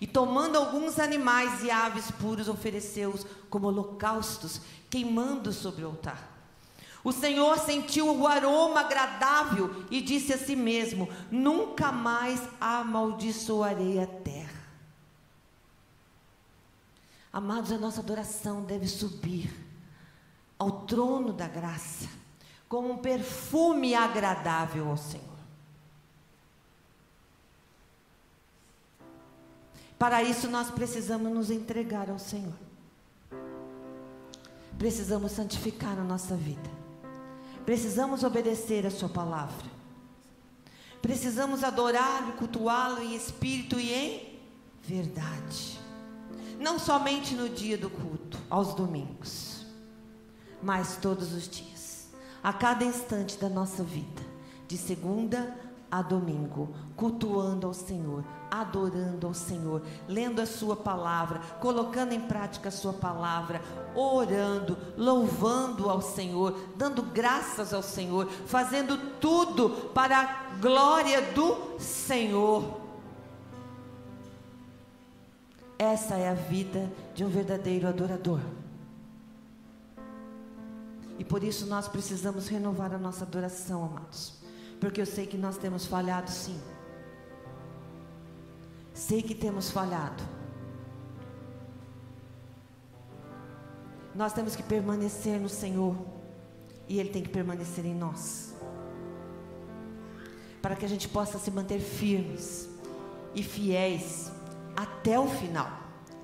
E 0.01 0.07
tomando 0.07 0.57
alguns 0.57 0.99
animais 0.99 1.63
e 1.63 1.71
aves 1.71 2.11
puros, 2.13 2.49
ofereceu-os 2.49 3.27
como 3.51 3.67
holocaustos, 3.67 4.63
queimando 4.89 5.53
sobre 5.53 5.85
o 5.85 5.89
altar. 5.89 6.32
O 7.05 7.11
Senhor 7.11 7.59
sentiu 7.59 8.15
o 8.17 8.27
aroma 8.27 8.81
agradável 8.81 9.85
e 9.91 10.01
disse 10.01 10.33
a 10.33 10.39
si 10.39 10.55
mesmo: 10.55 11.09
Nunca 11.31 11.91
mais 11.91 12.41
amaldiçoarei 12.61 14.01
a 14.01 14.07
terra. 14.07 14.63
Amados, 17.33 17.73
a 17.73 17.79
nossa 17.79 18.01
adoração 18.01 18.63
deve 18.63 18.87
subir 18.87 19.53
ao 20.59 20.83
trono 20.83 21.33
da 21.33 21.49
graça, 21.49 22.09
como 22.69 22.93
um 22.93 22.99
perfume 22.99 23.95
agradável 23.95 24.89
ao 24.89 24.97
Senhor. 24.97 25.33
Para 29.99 30.23
isso, 30.23 30.49
nós 30.49 30.71
precisamos 30.71 31.33
nos 31.33 31.51
entregar 31.51 32.11
ao 32.11 32.19
Senhor. 32.19 32.55
Precisamos 34.79 35.33
santificar 35.33 35.99
a 35.99 36.05
nossa 36.05 36.37
vida. 36.37 36.82
Precisamos 37.65 38.25
obedecer 38.25 38.87
a 38.87 38.91
Sua 38.91 39.09
palavra. 39.09 39.71
Precisamos 41.01 41.65
adorá-lo 41.65 42.31
e 42.31 42.33
cultuá-lo 42.33 43.03
em 43.03 43.15
espírito 43.15 43.79
e 43.79 43.93
em 43.93 44.41
verdade. 44.83 45.81
Não 46.61 46.79
somente 46.79 47.35
no 47.35 47.49
dia 47.49 47.77
do 47.77 47.91
culto, 47.91 48.39
aos 48.49 48.75
domingos, 48.75 49.67
mas 50.63 50.97
todos 50.97 51.33
os 51.33 51.49
dias, 51.49 52.09
a 52.43 52.53
cada 52.53 52.85
instante 52.85 53.37
da 53.37 53.49
nossa 53.49 53.83
vida, 53.83 54.23
de 54.69 54.79
segunda 54.79 55.57
a 55.93 56.01
domingo, 56.01 56.75
cultuando 56.97 57.67
ao 57.67 57.75
Senhor, 57.75 58.25
adorando 58.51 59.27
ao 59.27 59.35
Senhor, 59.35 59.83
lendo 60.09 60.41
a 60.41 60.47
Sua 60.47 60.75
palavra, 60.75 61.41
colocando 61.61 62.15
em 62.15 62.21
prática 62.21 62.71
a 62.71 62.73
Sua 62.73 62.95
palavra, 62.95 63.61
orando, 63.95 64.79
louvando 64.97 65.91
ao 65.91 66.01
Senhor, 66.01 66.59
dando 66.77 67.03
graças 67.03 67.75
ao 67.75 67.83
Senhor, 67.83 68.27
fazendo 68.47 68.97
tudo 69.21 69.69
para 69.93 70.19
a 70.19 70.55
glória 70.59 71.21
do 71.33 71.79
Senhor. 71.79 72.81
Essa 75.79 76.15
é 76.15 76.27
a 76.27 76.35
vida 76.35 76.91
de 77.15 77.23
um 77.23 77.29
verdadeiro 77.29 77.87
adorador. 77.87 78.41
E 81.19 81.25
por 81.25 81.45
isso 81.45 81.67
nós 81.67 81.87
precisamos 81.87 82.49
renovar 82.49 82.95
a 82.95 82.99
nossa 82.99 83.25
adoração, 83.25 83.85
amados 83.85 84.42
porque 84.83 85.01
eu 85.01 85.07
sei 85.07 85.29
que 85.29 85.39
nós 85.39 85.57
temos 85.57 85.87
falhado 85.87 86.29
sim. 86.29 86.61
Sei 88.93 89.23
que 89.23 89.33
temos 89.33 89.71
falhado. 89.71 90.21
Nós 94.13 94.33
temos 94.33 94.57
que 94.57 94.63
permanecer 94.65 95.39
no 95.39 95.49
Senhor 95.49 95.97
e 96.89 96.99
Ele 96.99 97.11
tem 97.11 97.23
que 97.23 97.29
permanecer 97.29 97.87
em 97.87 97.95
nós, 97.95 98.57
para 100.61 100.75
que 100.75 100.85
a 100.85 100.89
gente 100.89 101.09
possa 101.09 101.39
se 101.39 101.53
manter 101.53 101.79
firmes 101.79 102.69
e 103.37 103.43
fiéis 103.45 104.33
até 104.77 105.17
o 105.17 105.29
final. 105.29 105.71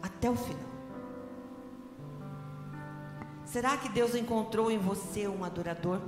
Até 0.02 0.28
o 0.28 0.34
final. 0.34 0.68
Será 3.44 3.76
que 3.76 3.88
Deus 3.88 4.16
encontrou 4.16 4.68
em 4.68 4.78
você 4.78 5.28
um 5.28 5.44
adorador? 5.44 6.00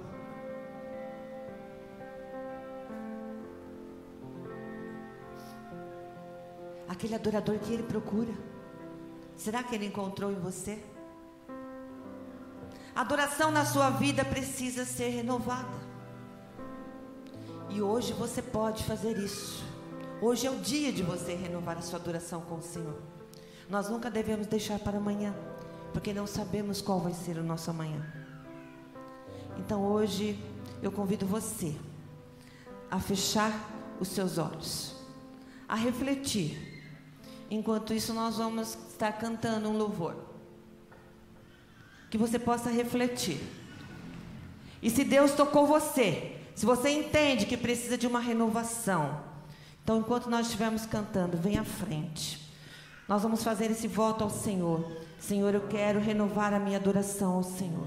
Aquele 6.90 7.14
adorador 7.14 7.56
que 7.60 7.72
ele 7.72 7.84
procura. 7.84 8.32
Será 9.36 9.62
que 9.62 9.76
ele 9.76 9.86
encontrou 9.86 10.32
em 10.32 10.40
você? 10.40 10.82
A 12.92 13.02
adoração 13.02 13.52
na 13.52 13.64
sua 13.64 13.90
vida 13.90 14.24
precisa 14.24 14.84
ser 14.84 15.10
renovada. 15.10 15.78
E 17.68 17.80
hoje 17.80 18.12
você 18.12 18.42
pode 18.42 18.82
fazer 18.82 19.16
isso. 19.18 19.64
Hoje 20.20 20.48
é 20.48 20.50
o 20.50 20.58
dia 20.58 20.92
de 20.92 21.04
você 21.04 21.32
renovar 21.32 21.78
a 21.78 21.80
sua 21.80 22.00
adoração 22.00 22.40
com 22.40 22.56
o 22.56 22.62
Senhor. 22.62 22.98
Nós 23.68 23.88
nunca 23.88 24.10
devemos 24.10 24.48
deixar 24.48 24.80
para 24.80 24.98
amanhã, 24.98 25.32
porque 25.92 26.12
não 26.12 26.26
sabemos 26.26 26.82
qual 26.82 26.98
vai 26.98 27.14
ser 27.14 27.38
o 27.38 27.44
nosso 27.44 27.70
amanhã. 27.70 28.04
Então 29.60 29.80
hoje 29.84 30.36
eu 30.82 30.90
convido 30.90 31.24
você 31.24 31.76
a 32.90 32.98
fechar 32.98 33.52
os 34.00 34.08
seus 34.08 34.38
olhos, 34.38 34.96
a 35.68 35.76
refletir. 35.76 36.79
Enquanto 37.50 37.92
isso, 37.92 38.14
nós 38.14 38.36
vamos 38.36 38.78
estar 38.88 39.12
cantando 39.12 39.68
um 39.68 39.76
louvor. 39.76 40.14
Que 42.08 42.16
você 42.16 42.38
possa 42.38 42.70
refletir. 42.70 43.40
E 44.80 44.88
se 44.88 45.04
Deus 45.04 45.32
tocou 45.32 45.66
você, 45.66 46.36
se 46.54 46.64
você 46.64 46.90
entende 46.90 47.46
que 47.46 47.56
precisa 47.56 47.98
de 47.98 48.06
uma 48.06 48.20
renovação, 48.20 49.20
então 49.82 49.98
enquanto 49.98 50.30
nós 50.30 50.46
estivermos 50.46 50.86
cantando, 50.86 51.36
vem 51.36 51.58
à 51.58 51.64
frente. 51.64 52.48
Nós 53.08 53.22
vamos 53.22 53.42
fazer 53.42 53.70
esse 53.70 53.88
voto 53.88 54.22
ao 54.22 54.30
Senhor. 54.30 54.88
Senhor, 55.18 55.52
eu 55.52 55.66
quero 55.68 55.98
renovar 55.98 56.54
a 56.54 56.60
minha 56.60 56.78
adoração 56.78 57.32
ao 57.34 57.42
Senhor. 57.42 57.86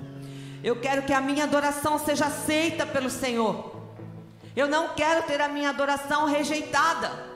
Eu 0.62 0.80
quero 0.80 1.04
que 1.04 1.14
a 1.14 1.22
minha 1.22 1.46
adoração 1.46 1.98
seja 1.98 2.26
aceita 2.26 2.86
pelo 2.86 3.10
Senhor. 3.10 3.82
Eu 4.56 4.68
não 4.68 4.90
quero 4.90 5.26
ter 5.26 5.42
a 5.42 5.48
minha 5.48 5.70
adoração 5.70 6.26
rejeitada. 6.26 7.33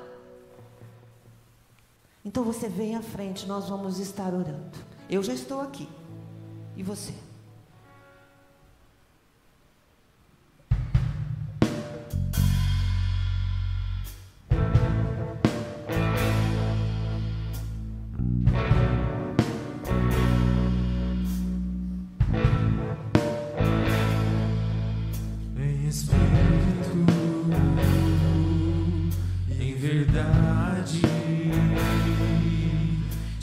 Então 2.28 2.44
você 2.44 2.68
vem 2.68 2.94
à 2.94 3.02
frente, 3.02 3.48
nós 3.48 3.70
vamos 3.70 4.00
estar 4.00 4.34
orando. 4.34 4.78
Eu 5.10 5.24
já 5.24 5.34
estou 5.34 5.62
aqui. 5.62 5.88
E 6.76 6.84
você? 6.84 7.14
Espírito 25.88 27.97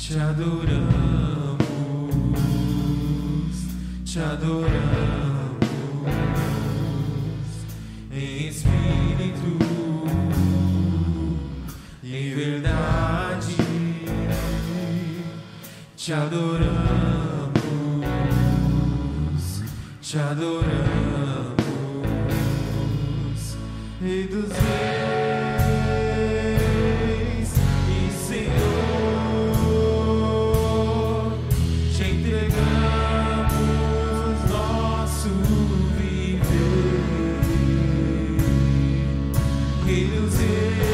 Te 0.06 0.20
adoramos, 0.20 1.56
te 4.04 4.20
adoramos 4.20 4.74
em 8.12 8.48
espírito 8.48 9.58
e 12.02 12.16
em 12.16 12.34
verdade. 12.34 13.56
Te 15.96 16.12
adoramos, 16.12 17.54
te 20.02 20.18
adoramos. 20.18 20.93
filhos 39.94 40.34
e 40.40 40.93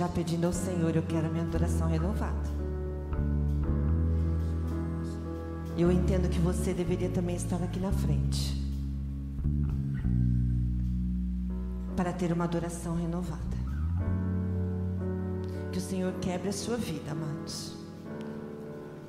já 0.00 0.08
pedindo 0.08 0.46
ao 0.46 0.52
Senhor, 0.52 0.96
eu 0.96 1.02
quero 1.02 1.26
a 1.26 1.28
minha 1.28 1.44
adoração 1.44 1.86
renovada. 1.86 2.48
Eu 5.76 5.92
entendo 5.92 6.26
que 6.26 6.38
você 6.38 6.72
deveria 6.72 7.10
também 7.10 7.36
estar 7.36 7.62
aqui 7.62 7.78
na 7.78 7.92
frente. 7.92 8.58
Para 11.94 12.14
ter 12.14 12.32
uma 12.32 12.44
adoração 12.44 12.96
renovada. 12.96 13.58
Que 15.70 15.76
o 15.76 15.82
Senhor 15.82 16.14
quebre 16.14 16.48
a 16.48 16.52
sua 16.54 16.78
vida, 16.78 17.12
amados. 17.12 17.76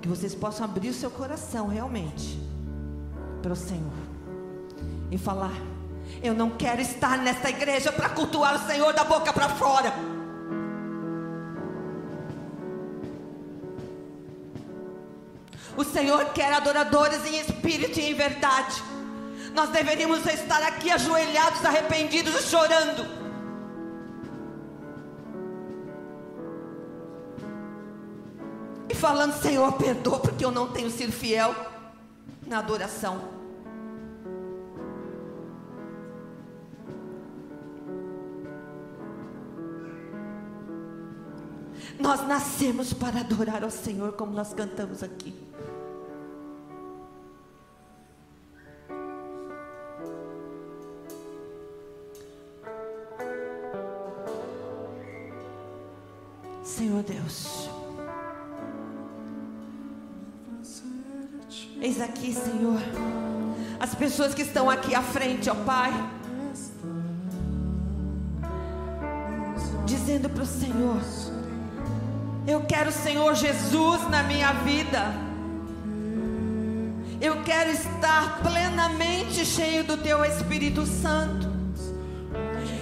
Que 0.01 0.09
vocês 0.09 0.35
possam 0.35 0.65
abrir 0.65 0.89
o 0.89 0.93
seu 0.93 1.09
coração 1.09 1.69
realmente 1.69 2.37
para 3.41 3.53
o 3.53 3.55
Senhor 3.55 3.93
e 5.09 5.17
falar: 5.17 5.53
Eu 6.21 6.33
não 6.33 6.49
quero 6.49 6.81
estar 6.81 7.17
nesta 7.17 7.49
igreja 7.49 7.93
para 7.93 8.09
cultuar 8.09 8.55
o 8.55 8.67
Senhor 8.67 8.91
da 8.91 9.05
boca 9.05 9.31
para 9.31 9.47
fora. 9.47 10.10
O 15.77 15.83
Senhor 15.83 16.25
quer 16.33 16.53
adoradores 16.53 17.25
em 17.25 17.39
espírito 17.39 17.99
e 17.99 18.11
em 18.11 18.13
verdade. 18.13 18.83
Nós 19.53 19.69
deveríamos 19.69 20.25
estar 20.25 20.61
aqui 20.63 20.89
ajoelhados, 20.89 21.65
arrependidos 21.65 22.35
e 22.35 22.43
chorando. 22.43 23.05
E 28.89 28.95
falando, 28.95 29.41
Senhor, 29.41 29.71
perdoa 29.73 30.19
porque 30.19 30.43
eu 30.43 30.51
não 30.51 30.67
tenho 30.67 30.89
sido 30.89 31.11
fiel 31.11 31.55
na 32.45 32.59
adoração. 32.59 33.40
Nós 41.99 42.27
nascemos 42.27 42.93
para 42.93 43.19
adorar 43.19 43.63
ao 43.63 43.69
Senhor, 43.69 44.13
como 44.13 44.31
nós 44.31 44.53
cantamos 44.53 45.03
aqui. 45.03 45.33
Senhor 56.63 57.03
Deus. 57.03 57.69
Eis 61.81 61.99
aqui, 61.99 62.31
Senhor, 62.31 62.79
as 63.79 63.95
pessoas 63.95 64.35
que 64.35 64.43
estão 64.43 64.69
aqui 64.69 64.93
à 64.93 65.01
frente, 65.01 65.49
ó 65.49 65.55
Pai, 65.55 65.91
dizendo 69.85 70.29
para 70.29 70.43
o 70.43 70.45
Senhor: 70.45 71.01
Eu 72.51 72.59
quero, 72.63 72.91
Senhor 72.91 73.33
Jesus, 73.33 74.09
na 74.09 74.23
minha 74.23 74.51
vida. 74.51 75.13
Eu 77.21 77.41
quero 77.43 77.69
estar 77.71 78.41
plenamente 78.43 79.45
cheio 79.45 79.85
do 79.85 79.95
Teu 79.95 80.25
Espírito 80.25 80.85
Santo. 80.85 81.49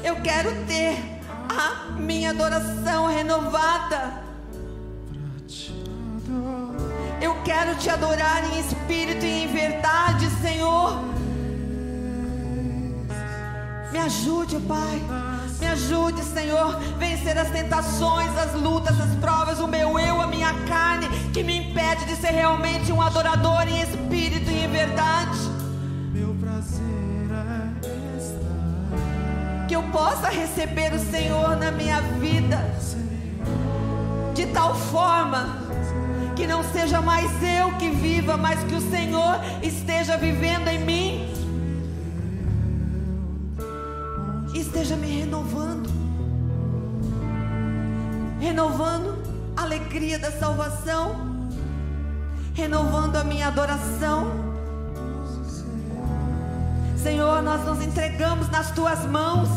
Eu 0.04 0.16
quero 0.24 0.50
ter 0.66 0.98
a 1.48 1.92
minha 2.00 2.32
adoração 2.32 3.06
renovada. 3.06 4.24
Eu 7.22 7.40
quero 7.44 7.76
te 7.76 7.92
adorar 7.92 8.44
em 8.52 8.60
espírito 8.62 9.24
e 9.24 9.44
em 9.44 9.48
verdade, 9.50 10.32
Senhor. 10.42 11.00
Me 13.92 14.00
ajude, 14.00 14.60
Pai. 14.62 15.29
Ajude, 15.80 16.22
Senhor, 16.24 16.78
vencer 16.98 17.38
as 17.38 17.50
tentações, 17.52 18.38
as 18.38 18.54
lutas, 18.54 19.00
as 19.00 19.16
provas, 19.16 19.60
o 19.60 19.68
meu 19.68 19.98
eu, 19.98 20.22
a 20.22 20.28
minha 20.28 20.54
carne, 20.68 21.08
que 21.32 21.42
me 21.42 21.58
impede 21.58 22.04
de 22.04 22.18
ser 22.18 22.32
realmente 22.32 22.92
um 22.92 23.02
adorador 23.02 23.66
em 23.66 23.82
espírito 23.82 24.52
e 24.52 24.66
em 24.66 24.68
verdade. 24.68 25.40
Meu 26.14 26.36
prazer 26.36 26.80
que 29.70 29.76
eu 29.76 29.84
possa 29.84 30.30
receber 30.30 30.92
o 30.94 31.00
Senhor 31.00 31.56
na 31.56 31.72
minha 31.72 32.02
vida, 32.02 32.58
de 34.34 34.48
tal 34.48 34.76
forma 34.76 35.60
que 36.36 36.46
não 36.46 36.64
seja 36.64 37.02
mais 37.02 37.32
eu 37.42 37.72
que 37.78 37.90
viva, 37.90 38.36
mas 38.36 38.62
que 38.64 38.76
o 38.76 38.82
Senhor 38.82 39.40
esteja 39.62 40.18
vivendo 40.18 40.68
em 40.68 40.80
mim, 40.80 41.09
renovando 48.60 49.18
a 49.56 49.62
alegria 49.62 50.20
da 50.20 50.32
salvação, 50.34 51.48
renovando 52.54 53.16
a 53.16 53.24
minha 53.24 53.48
adoração 53.48 54.50
Senhor, 57.02 57.42
nós 57.42 57.64
nos 57.64 57.82
entregamos 57.82 58.50
nas 58.50 58.72
tuas 58.72 59.06
mãos. 59.06 59.48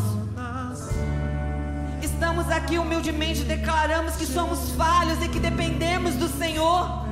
Estamos 2.01 2.49
aqui 2.49 2.77
humildemente 2.77 3.43
declaramos 3.43 4.15
que 4.15 4.25
somos 4.25 4.71
falhos 4.71 5.21
e 5.21 5.27
que 5.27 5.39
dependemos 5.39 6.15
do 6.15 6.29
Senhor. 6.29 7.05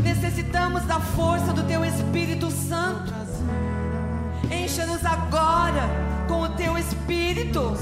Necessitamos 0.00 0.84
da 0.84 1.00
força 1.00 1.52
do 1.52 1.64
teu 1.64 1.84
Espírito 1.84 2.48
Santo. 2.52 3.12
Encha-nos 4.48 5.04
agora 5.04 5.90
com 6.28 6.42
o 6.42 6.48
teu 6.50 6.78
Espírito. 6.78 7.76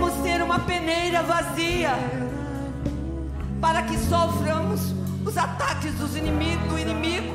Queremos 0.00 0.22
ser 0.22 0.42
uma 0.42 0.58
peneira 0.60 1.22
vazia 1.22 1.90
para 3.60 3.82
que 3.82 3.98
soframos 3.98 4.94
os 5.26 5.36
ataques 5.36 5.92
dos 5.96 6.16
inimigos, 6.16 6.66
do 6.70 6.78
inimigo. 6.78 7.34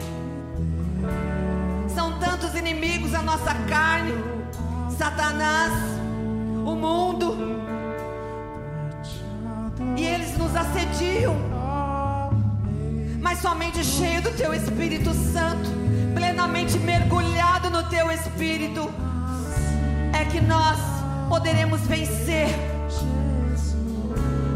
São 1.94 2.18
tantos 2.18 2.56
inimigos 2.56 3.14
a 3.14 3.22
nossa 3.22 3.54
carne, 3.70 4.14
Satanás, 4.98 5.72
o 6.66 6.74
mundo, 6.74 7.38
e 9.96 10.04
eles 10.04 10.36
nos 10.36 10.56
assediam. 10.56 11.36
Mas 13.22 13.42
somente 13.42 13.84
cheio 13.84 14.24
do 14.24 14.32
Teu 14.32 14.56
Espírito 14.56 15.14
Santo, 15.14 15.70
plenamente 16.16 16.80
mergulhado 16.80 17.70
no 17.70 17.84
Teu 17.90 18.10
Espírito, 18.10 18.90
é 20.20 20.26
que 20.26 20.42
nós 20.42 20.95
poderemos 21.28 21.82
vencer. 21.82 22.48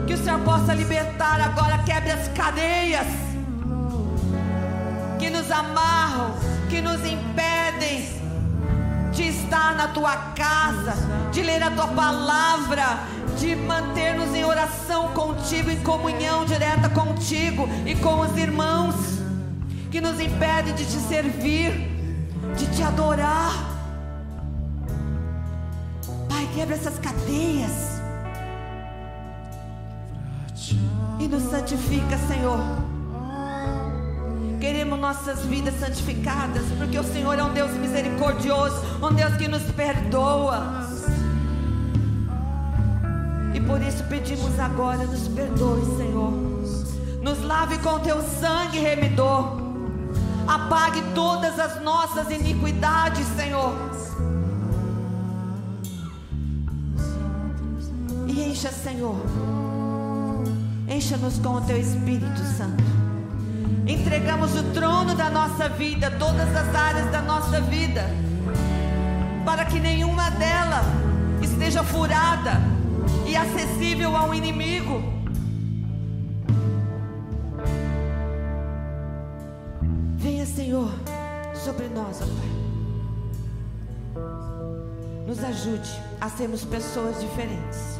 Que 0.07 0.13
o 0.13 0.17
Senhor 0.17 0.39
possa 0.41 0.73
libertar 0.73 1.39
agora, 1.41 1.77
quebre 1.79 2.11
as 2.11 2.27
cadeias 2.29 3.07
que 5.19 5.29
nos 5.29 5.51
amarram, 5.51 6.33
que 6.69 6.81
nos 6.81 6.99
impedem 7.05 8.07
de 9.11 9.27
estar 9.27 9.75
na 9.75 9.89
tua 9.89 10.15
casa, 10.33 10.93
de 11.31 11.41
ler 11.41 11.61
a 11.61 11.69
tua 11.69 11.87
palavra, 11.87 12.99
de 13.37 13.55
manter-nos 13.55 14.33
em 14.33 14.43
oração 14.43 15.09
contigo, 15.09 15.69
em 15.69 15.79
comunhão 15.81 16.45
direta 16.45 16.89
contigo 16.89 17.67
e 17.85 17.95
com 17.95 18.21
os 18.21 18.37
irmãos, 18.37 18.95
que 19.91 19.99
nos 19.99 20.19
impedem 20.19 20.73
de 20.73 20.85
te 20.85 20.99
servir, 21.07 21.71
de 22.57 22.65
te 22.67 22.81
adorar. 22.81 23.68
Quebra 26.59 26.75
essas 26.75 26.99
cadeias 26.99 27.71
e 31.17 31.25
nos 31.25 31.43
santifica, 31.43 32.17
Senhor. 32.27 32.59
Queremos 34.59 34.99
nossas 34.99 35.45
vidas 35.45 35.79
santificadas, 35.79 36.65
porque 36.77 36.99
o 36.99 37.03
Senhor 37.05 37.39
é 37.39 37.43
um 37.45 37.53
Deus 37.53 37.71
misericordioso, 37.71 38.75
um 39.01 39.13
Deus 39.13 39.37
que 39.37 39.47
nos 39.47 39.63
perdoa. 39.71 40.85
E 43.53 43.61
por 43.61 43.81
isso 43.81 44.03
pedimos 44.09 44.59
agora, 44.59 45.05
nos 45.05 45.29
perdoe, 45.29 45.85
Senhor. 45.95 46.33
Nos 47.21 47.41
lave 47.41 47.77
com 47.77 47.99
teu 47.99 48.21
sangue 48.21 48.79
remidor. 48.79 49.61
Apague 50.45 51.01
todas 51.15 51.57
as 51.57 51.81
nossas 51.81 52.29
iniquidades, 52.29 53.25
Senhor. 53.37 53.73
Encha, 58.39 58.71
Senhor. 58.71 59.15
Encha-nos 60.87 61.37
com 61.39 61.55
o 61.55 61.61
teu 61.61 61.77
Espírito 61.77 62.39
Santo. 62.57 62.83
Entregamos 63.85 64.55
o 64.55 64.63
trono 64.71 65.13
da 65.13 65.29
nossa 65.29 65.67
vida, 65.67 66.09
todas 66.11 66.55
as 66.55 66.73
áreas 66.73 67.11
da 67.11 67.21
nossa 67.21 67.59
vida, 67.59 68.09
para 69.45 69.65
que 69.65 69.79
nenhuma 69.79 70.29
delas 70.31 70.85
esteja 71.41 71.83
furada, 71.83 72.61
e 73.27 73.35
acessível 73.35 74.15
ao 74.15 74.33
inimigo. 74.33 75.03
Venha, 80.17 80.45
Senhor, 80.45 80.91
sobre 81.53 81.87
nós, 81.89 82.21
ó 82.21 82.25
Pai. 82.25 82.49
Nos 85.27 85.43
ajude 85.43 85.91
a 86.19 86.29
sermos 86.29 86.65
pessoas 86.65 87.19
diferentes, 87.19 87.98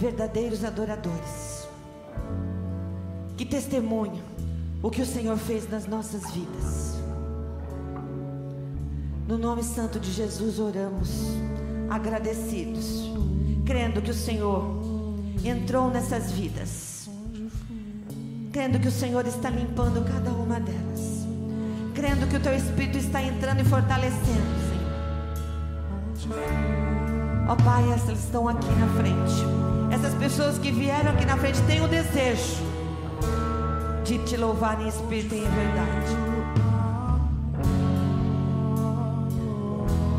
verdadeiros 0.00 0.64
adoradores, 0.64 1.68
que 3.36 3.44
testemunham 3.44 4.24
o 4.82 4.90
que 4.90 5.02
o 5.02 5.06
Senhor 5.06 5.36
fez 5.36 5.68
nas 5.68 5.86
nossas 5.86 6.30
vidas. 6.30 6.98
No 9.28 9.36
nome 9.36 9.62
santo 9.62 10.00
de 10.00 10.10
Jesus 10.10 10.58
oramos, 10.58 11.10
agradecidos, 11.90 13.12
crendo 13.66 14.00
que 14.00 14.10
o 14.10 14.14
Senhor 14.14 14.64
entrou 15.44 15.90
nessas 15.90 16.32
vidas, 16.32 17.10
crendo 18.52 18.80
que 18.80 18.88
o 18.88 18.92
Senhor 18.92 19.26
está 19.26 19.50
limpando 19.50 20.02
cada 20.10 20.30
uma 20.30 20.58
delas, 20.58 21.26
crendo 21.94 22.26
que 22.26 22.36
o 22.36 22.40
Teu 22.40 22.54
Espírito 22.54 22.96
está 22.96 23.22
entrando 23.22 23.60
e 23.60 23.64
fortalecendo, 23.64 24.60
Senhor. 26.16 26.38
Ó 27.48 27.52
oh, 27.52 27.56
Pai, 27.56 27.92
essas 27.92 28.24
estão 28.24 28.48
aqui 28.48 28.70
na 28.72 28.88
frente. 28.96 29.79
Essas 29.90 30.14
pessoas 30.14 30.56
que 30.58 30.70
vieram 30.70 31.10
aqui 31.10 31.24
na 31.24 31.36
frente 31.36 31.60
têm 31.62 31.84
o 31.84 31.88
desejo 31.88 32.62
de 34.04 34.18
te 34.18 34.36
louvar 34.36 34.80
em 34.80 34.88
espírito 34.88 35.34
e 35.34 35.38
em 35.38 35.50
verdade. 35.50 36.16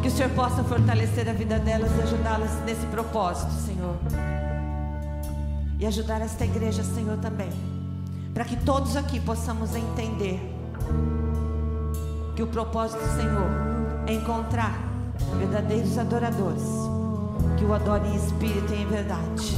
Que 0.01 0.07
o 0.09 0.11
Senhor 0.11 0.31
possa 0.31 0.63
fortalecer 0.63 1.29
a 1.29 1.33
vida 1.33 1.57
delas 1.57 1.89
e 1.97 2.01
ajudá-las 2.01 2.51
nesse 2.65 2.85
propósito, 2.87 3.51
Senhor. 3.53 3.95
E 5.79 5.85
ajudar 5.85 6.21
esta 6.21 6.43
igreja, 6.43 6.83
Senhor, 6.83 7.17
também. 7.17 7.49
Para 8.33 8.43
que 8.43 8.57
todos 8.57 8.95
aqui 8.97 9.19
possamos 9.19 9.75
entender 9.75 10.39
que 12.35 12.43
o 12.43 12.47
propósito 12.47 12.99
do 12.99 13.15
Senhor 13.15 13.49
é 14.07 14.13
encontrar 14.13 14.77
verdadeiros 15.37 15.97
adoradores 15.97 16.90
que 17.61 17.65
o 17.65 17.73
adorem 17.75 18.11
em 18.11 18.15
espírito 18.15 18.73
e 18.73 18.81
em 18.81 18.87
verdade. 18.87 19.55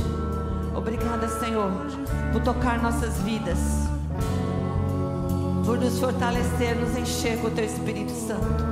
Obrigada, 0.75 1.25
Senhor, 1.39 1.71
por 2.33 2.41
tocar 2.41 2.81
nossas 2.81 3.17
vidas 3.19 3.57
por 5.65 5.77
nos 5.77 5.97
fortalecer, 5.97 6.75
nos 6.75 6.97
encher 6.97 7.39
com 7.39 7.47
o 7.47 7.51
Teu 7.51 7.63
Espírito 7.63 8.11
Santo. 8.11 8.63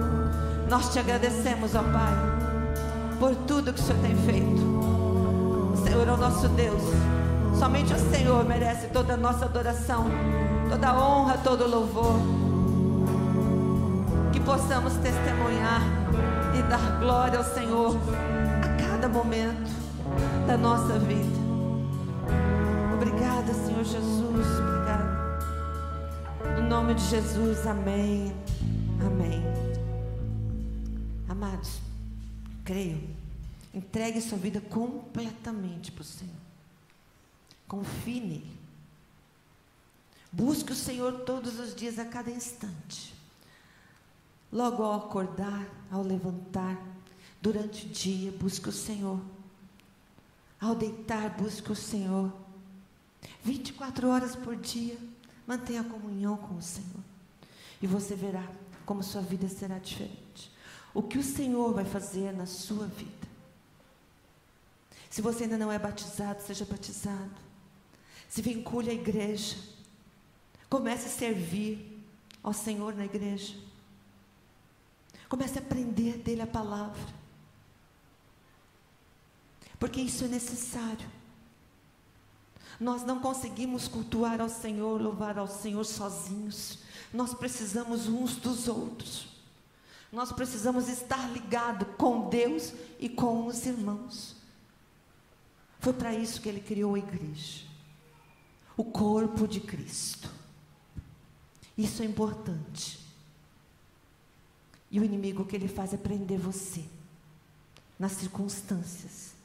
Nós 0.70 0.92
te 0.92 1.00
agradecemos, 1.00 1.74
ó 1.74 1.82
Pai, 1.84 2.14
por 3.18 3.34
tudo 3.48 3.72
que 3.72 3.80
o 3.80 3.84
Senhor 3.84 4.02
tem 4.02 4.16
feito. 4.18 4.62
O 5.74 5.78
Senhor 5.86 6.06
é 6.06 6.12
o 6.12 6.18
nosso 6.18 6.50
Deus. 6.50 6.82
Somente 7.58 7.94
o 7.94 8.12
Senhor 8.12 8.44
merece 8.44 8.88
toda 8.88 9.14
a 9.14 9.18
nossa 9.18 9.46
adoração, 9.46 10.06
toda 10.70 10.90
a 10.90 11.00
honra, 11.00 11.38
todo 11.38 11.64
o 11.64 11.70
louvor. 11.70 12.20
Que 14.34 14.42
possamos 14.42 14.94
testemunhar 14.96 15.82
e 16.60 16.62
dar 16.64 17.00
glória 17.00 17.40
ao 17.40 17.46
Senhor 17.46 17.96
momento 19.12 19.72
da 20.48 20.58
nossa 20.58 21.00
vida. 21.00 21.42
Obrigada, 22.96 23.54
Senhor 23.54 23.84
Jesus 23.84 24.32
nome 26.72 26.96
de 26.96 27.04
Jesus, 27.10 27.68
amém. 27.68 28.34
Amém. 29.06 29.44
Amados, 31.28 31.80
creio. 32.64 33.10
Entregue 33.74 34.22
sua 34.22 34.38
vida 34.38 34.62
completamente 34.62 35.92
para 35.92 36.02
o 36.02 36.06
Senhor. 36.06 36.34
Confie 37.68 38.22
nele. 38.22 38.58
Busque 40.32 40.72
o 40.72 40.76
Senhor 40.76 41.26
todos 41.26 41.60
os 41.60 41.76
dias, 41.76 42.00
a 42.00 42.06
cada 42.06 42.32
instante. 42.32 43.14
Logo 44.50 44.82
ao 44.82 45.08
acordar, 45.08 45.68
ao 45.92 46.02
levantar, 46.02 46.78
durante 47.42 47.86
o 47.86 47.90
dia, 47.90 48.32
busque 48.32 48.70
o 48.70 48.72
Senhor. 48.72 49.20
Ao 50.60 50.76
deitar, 50.76 51.32
busque 51.32 51.72
o 51.72 51.76
Senhor. 51.76 52.32
24 53.44 54.08
horas 54.08 54.36
por 54.36 54.56
dia. 54.56 54.98
Mantenha 55.48 55.82
a 55.82 55.84
comunhão 55.84 56.38
com 56.38 56.56
o 56.56 56.62
Senhor. 56.62 57.04
E 57.82 57.88
você 57.88 58.16
verá 58.16 58.48
como 58.86 59.02
sua 59.02 59.22
vida 59.22 59.50
será 59.50 59.80
diferente. 59.80 60.52
O 60.94 61.02
que 61.02 61.18
o 61.18 61.24
Senhor 61.24 61.74
vai 61.74 61.84
fazer 61.86 62.32
na 62.32 62.46
sua 62.46 62.86
vida. 62.86 63.28
Se 65.10 65.22
você 65.22 65.44
ainda 65.44 65.58
não 65.58 65.72
é 65.72 65.80
batizado, 65.80 66.42
seja 66.44 66.64
batizado. 66.64 67.32
Se 68.30 68.42
vincule 68.42 68.90
à 68.90 68.94
igreja. 68.94 69.58
Comece 70.70 71.08
a 71.08 71.10
servir 71.10 72.06
ao 72.44 72.54
Senhor 72.54 72.94
na 72.96 73.06
igreja. 73.06 73.56
Comece 75.28 75.58
a 75.58 75.62
aprender 75.62 76.18
dele 76.20 76.42
a 76.42 76.48
palavra. 76.48 77.21
Porque 79.82 80.00
isso 80.00 80.24
é 80.26 80.28
necessário. 80.28 81.10
Nós 82.80 83.02
não 83.02 83.20
conseguimos 83.20 83.88
cultuar 83.88 84.40
ao 84.40 84.48
Senhor, 84.48 85.02
louvar 85.02 85.40
ao 85.40 85.48
Senhor 85.48 85.84
sozinhos. 85.84 86.78
Nós 87.12 87.34
precisamos 87.34 88.08
uns 88.08 88.36
dos 88.36 88.68
outros. 88.68 89.28
Nós 90.12 90.32
precisamos 90.32 90.88
estar 90.88 91.28
ligados 91.32 91.88
com 91.98 92.30
Deus 92.30 92.74
e 93.00 93.10
com 93.10 93.48
os 93.48 93.66
irmãos. 93.66 94.36
Foi 95.80 95.94
para 95.94 96.14
isso 96.14 96.42
que 96.42 96.50
ele 96.50 96.62
criou 96.62 96.94
a 96.94 97.00
igreja. 97.00 97.66
O 98.78 98.84
corpo 98.84 99.48
de 99.48 99.62
Cristo. 99.62 100.30
Isso 101.76 102.04
é 102.04 102.06
importante. 102.06 103.00
E 104.92 105.00
o 105.00 105.04
inimigo 105.04 105.44
que 105.44 105.56
ele 105.56 105.68
faz 105.68 105.92
é 105.92 105.98
prender 105.98 106.38
você 106.38 106.86
nas 107.98 108.12
circunstâncias, 108.12 109.41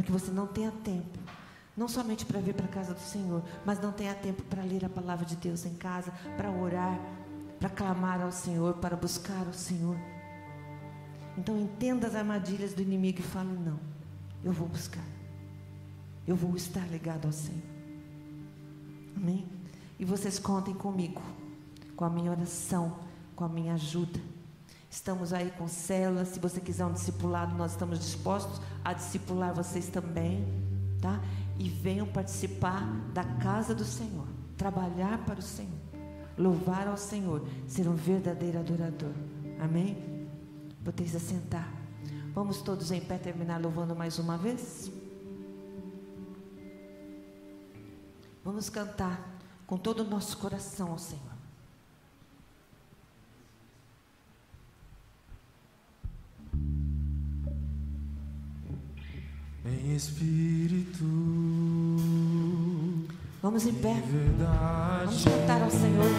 para 0.00 0.06
que 0.06 0.12
você 0.12 0.30
não 0.30 0.46
tenha 0.46 0.70
tempo 0.70 1.18
não 1.76 1.88
somente 1.88 2.26
para 2.26 2.40
vir 2.40 2.54
para 2.54 2.66
a 2.66 2.68
casa 2.68 2.92
do 2.92 3.00
Senhor, 3.00 3.42
mas 3.64 3.80
não 3.80 3.90
tenha 3.90 4.14
tempo 4.14 4.42
para 4.42 4.62
ler 4.62 4.84
a 4.84 4.88
palavra 4.88 5.24
de 5.24 5.34
Deus 5.36 5.64
em 5.64 5.72
casa, 5.74 6.12
para 6.36 6.50
orar, 6.50 6.98
para 7.58 7.70
clamar 7.70 8.20
ao 8.20 8.30
Senhor, 8.30 8.74
para 8.74 8.96
buscar 8.96 9.46
o 9.46 9.54
Senhor. 9.54 9.96
Então 11.38 11.58
entenda 11.58 12.06
as 12.06 12.14
armadilhas 12.14 12.74
do 12.74 12.82
inimigo 12.82 13.20
e 13.20 13.22
fale: 13.22 13.56
não, 13.56 13.78
eu 14.44 14.52
vou 14.52 14.68
buscar. 14.68 15.04
Eu 16.26 16.36
vou 16.36 16.54
estar 16.54 16.86
ligado 16.90 17.24
ao 17.24 17.32
Senhor. 17.32 17.62
Amém? 19.16 19.48
E 19.98 20.04
vocês 20.04 20.38
contem 20.38 20.74
comigo, 20.74 21.22
com 21.96 22.04
a 22.04 22.10
minha 22.10 22.30
oração, 22.30 22.98
com 23.34 23.44
a 23.44 23.48
minha 23.48 23.72
ajuda. 23.72 24.20
Estamos 24.90 25.32
aí 25.32 25.50
com 25.52 25.68
células. 25.68 26.28
Se 26.28 26.40
você 26.40 26.60
quiser 26.60 26.84
um 26.84 26.92
discipulado, 26.92 27.54
nós 27.54 27.72
estamos 27.72 27.98
dispostos 28.00 28.60
a 28.84 28.92
discipular 28.92 29.54
vocês 29.54 29.88
também. 29.88 30.68
Tá? 31.00 31.18
e 31.60 31.68
venham 31.68 32.06
participar 32.06 32.90
da 33.12 33.22
casa 33.22 33.74
do 33.74 33.84
Senhor, 33.84 34.26
trabalhar 34.56 35.18
para 35.26 35.40
o 35.40 35.42
Senhor, 35.42 35.78
louvar 36.38 36.88
ao 36.88 36.96
Senhor, 36.96 37.46
ser 37.68 37.86
um 37.86 37.94
verdadeiro 37.94 38.58
adorador. 38.58 39.12
Amém? 39.60 40.26
Podeis 40.82 41.14
assentar. 41.14 41.70
Vamos 42.32 42.62
todos 42.62 42.90
em 42.90 43.00
pé 43.02 43.18
terminar 43.18 43.60
louvando 43.60 43.94
mais 43.94 44.18
uma 44.18 44.38
vez? 44.38 44.90
Vamos 48.42 48.70
cantar 48.70 49.38
com 49.66 49.76
todo 49.76 50.00
o 50.00 50.08
nosso 50.08 50.38
coração 50.38 50.92
ao 50.92 50.98
Senhor. 50.98 51.29
Em 59.70 59.94
espírito. 59.94 61.04
Vamos 63.42 63.64
em 63.66 63.74
pé. 63.74 64.02
Vamos 65.04 65.24
cantar 65.24 65.62
ao 65.62 65.70
Senhor. 65.70 66.10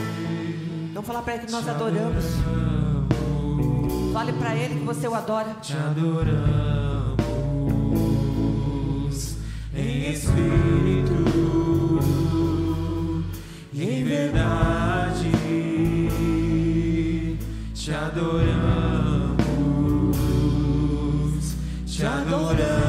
Vamos 0.94 1.08
falar 1.08 1.22
para 1.22 1.36
Ele 1.36 1.46
que 1.46 1.52
nós 1.52 1.68
adoramos. 1.68 2.26
Fale 4.14 4.34
para 4.34 4.56
Ele 4.56 4.80
que 4.80 4.86
você 4.86 5.08
o 5.08 5.16
adora. 5.16 5.56
Te 5.62 5.74
adoramos 5.74 7.22
em 9.76 10.12
espírito 10.12 11.14
e 13.74 13.84
em 13.84 14.04
verdade. 14.04 15.32
Te 17.74 17.92
adoramos. 17.94 19.38
Te 21.86 22.06
adoramos. 22.06 22.81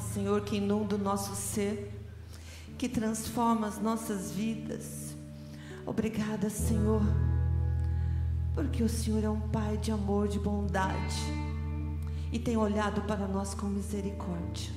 Senhor, 0.00 0.40
que 0.42 0.56
inunda 0.56 0.96
o 0.96 0.98
nosso 0.98 1.34
ser, 1.34 1.92
que 2.76 2.88
transforma 2.88 3.66
as 3.66 3.80
nossas 3.80 4.32
vidas. 4.32 5.14
Obrigada, 5.86 6.48
Senhor, 6.50 7.02
porque 8.54 8.82
o 8.82 8.88
Senhor 8.88 9.22
é 9.22 9.30
um 9.30 9.40
Pai 9.40 9.76
de 9.76 9.92
amor, 9.92 10.28
de 10.28 10.38
bondade 10.38 11.16
e 12.32 12.38
tem 12.38 12.56
olhado 12.56 13.02
para 13.02 13.26
nós 13.26 13.54
com 13.54 13.66
misericórdia. 13.66 14.72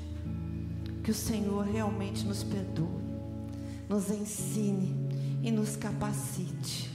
Que 1.03 1.11
o 1.11 1.13
Senhor 1.13 1.65
realmente 1.65 2.25
nos 2.25 2.43
perdoe, 2.43 2.87
nos 3.89 4.09
ensine 4.09 4.95
e 5.43 5.51
nos 5.51 5.75
capacite 5.75 6.89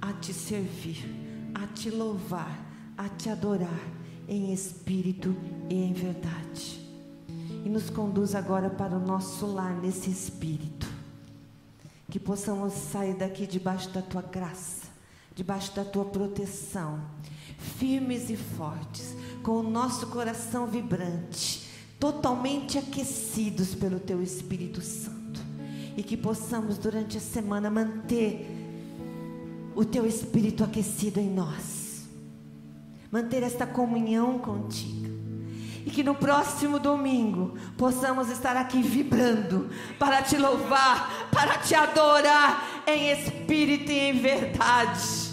a 0.00 0.12
te 0.12 0.32
servir, 0.32 1.04
a 1.54 1.66
te 1.66 1.90
louvar, 1.90 2.94
a 2.96 3.08
te 3.08 3.30
adorar 3.30 3.80
em 4.28 4.52
espírito 4.52 5.34
e 5.70 5.74
em 5.74 5.92
verdade. 5.92 6.85
E 7.66 7.68
nos 7.68 7.90
conduz 7.90 8.36
agora 8.36 8.70
para 8.70 8.94
o 8.94 9.04
nosso 9.04 9.44
lar 9.44 9.74
nesse 9.74 10.08
espírito. 10.08 10.86
Que 12.08 12.20
possamos 12.20 12.72
sair 12.72 13.14
daqui 13.14 13.44
debaixo 13.44 13.88
da 13.90 14.00
tua 14.00 14.22
graça, 14.22 14.86
debaixo 15.34 15.74
da 15.74 15.84
tua 15.84 16.04
proteção, 16.04 17.00
firmes 17.58 18.30
e 18.30 18.36
fortes, 18.36 19.16
com 19.42 19.56
o 19.58 19.68
nosso 19.68 20.06
coração 20.06 20.68
vibrante, 20.68 21.68
totalmente 21.98 22.78
aquecidos 22.78 23.74
pelo 23.74 23.98
teu 23.98 24.22
Espírito 24.22 24.80
Santo. 24.80 25.40
E 25.96 26.04
que 26.04 26.16
possamos 26.16 26.78
durante 26.78 27.18
a 27.18 27.20
semana 27.20 27.68
manter 27.68 28.46
o 29.74 29.84
teu 29.84 30.06
espírito 30.06 30.62
aquecido 30.62 31.18
em 31.18 31.30
nós. 31.30 32.04
Manter 33.10 33.42
esta 33.42 33.66
comunhão 33.66 34.38
contigo. 34.38 35.05
E 35.86 35.90
que 35.90 36.02
no 36.02 36.16
próximo 36.16 36.80
domingo 36.80 37.54
possamos 37.78 38.28
estar 38.28 38.56
aqui 38.56 38.82
vibrando 38.82 39.70
para 40.00 40.20
te 40.20 40.36
louvar, 40.36 41.30
para 41.30 41.58
te 41.58 41.76
adorar 41.76 42.82
em 42.88 43.12
espírito 43.12 43.92
e 43.92 43.98
em 44.00 44.20
verdade. 44.20 45.30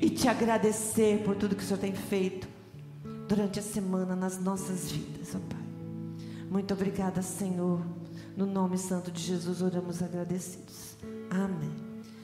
E 0.00 0.08
te 0.08 0.28
agradecer 0.28 1.24
por 1.24 1.34
tudo 1.34 1.56
que 1.56 1.64
o 1.64 1.66
Senhor 1.66 1.80
tem 1.80 1.92
feito 1.92 2.48
durante 3.28 3.58
a 3.58 3.62
semana 3.62 4.14
nas 4.14 4.38
nossas 4.38 4.92
vidas, 4.92 5.34
ó 5.34 5.38
Pai. 5.52 5.66
Muito 6.48 6.72
obrigada, 6.72 7.20
Senhor. 7.20 7.80
No 8.36 8.46
nome 8.46 8.78
santo 8.78 9.10
de 9.10 9.20
Jesus 9.20 9.62
oramos 9.62 10.00
agradecidos. 10.00 10.96
Amém. 11.28 11.85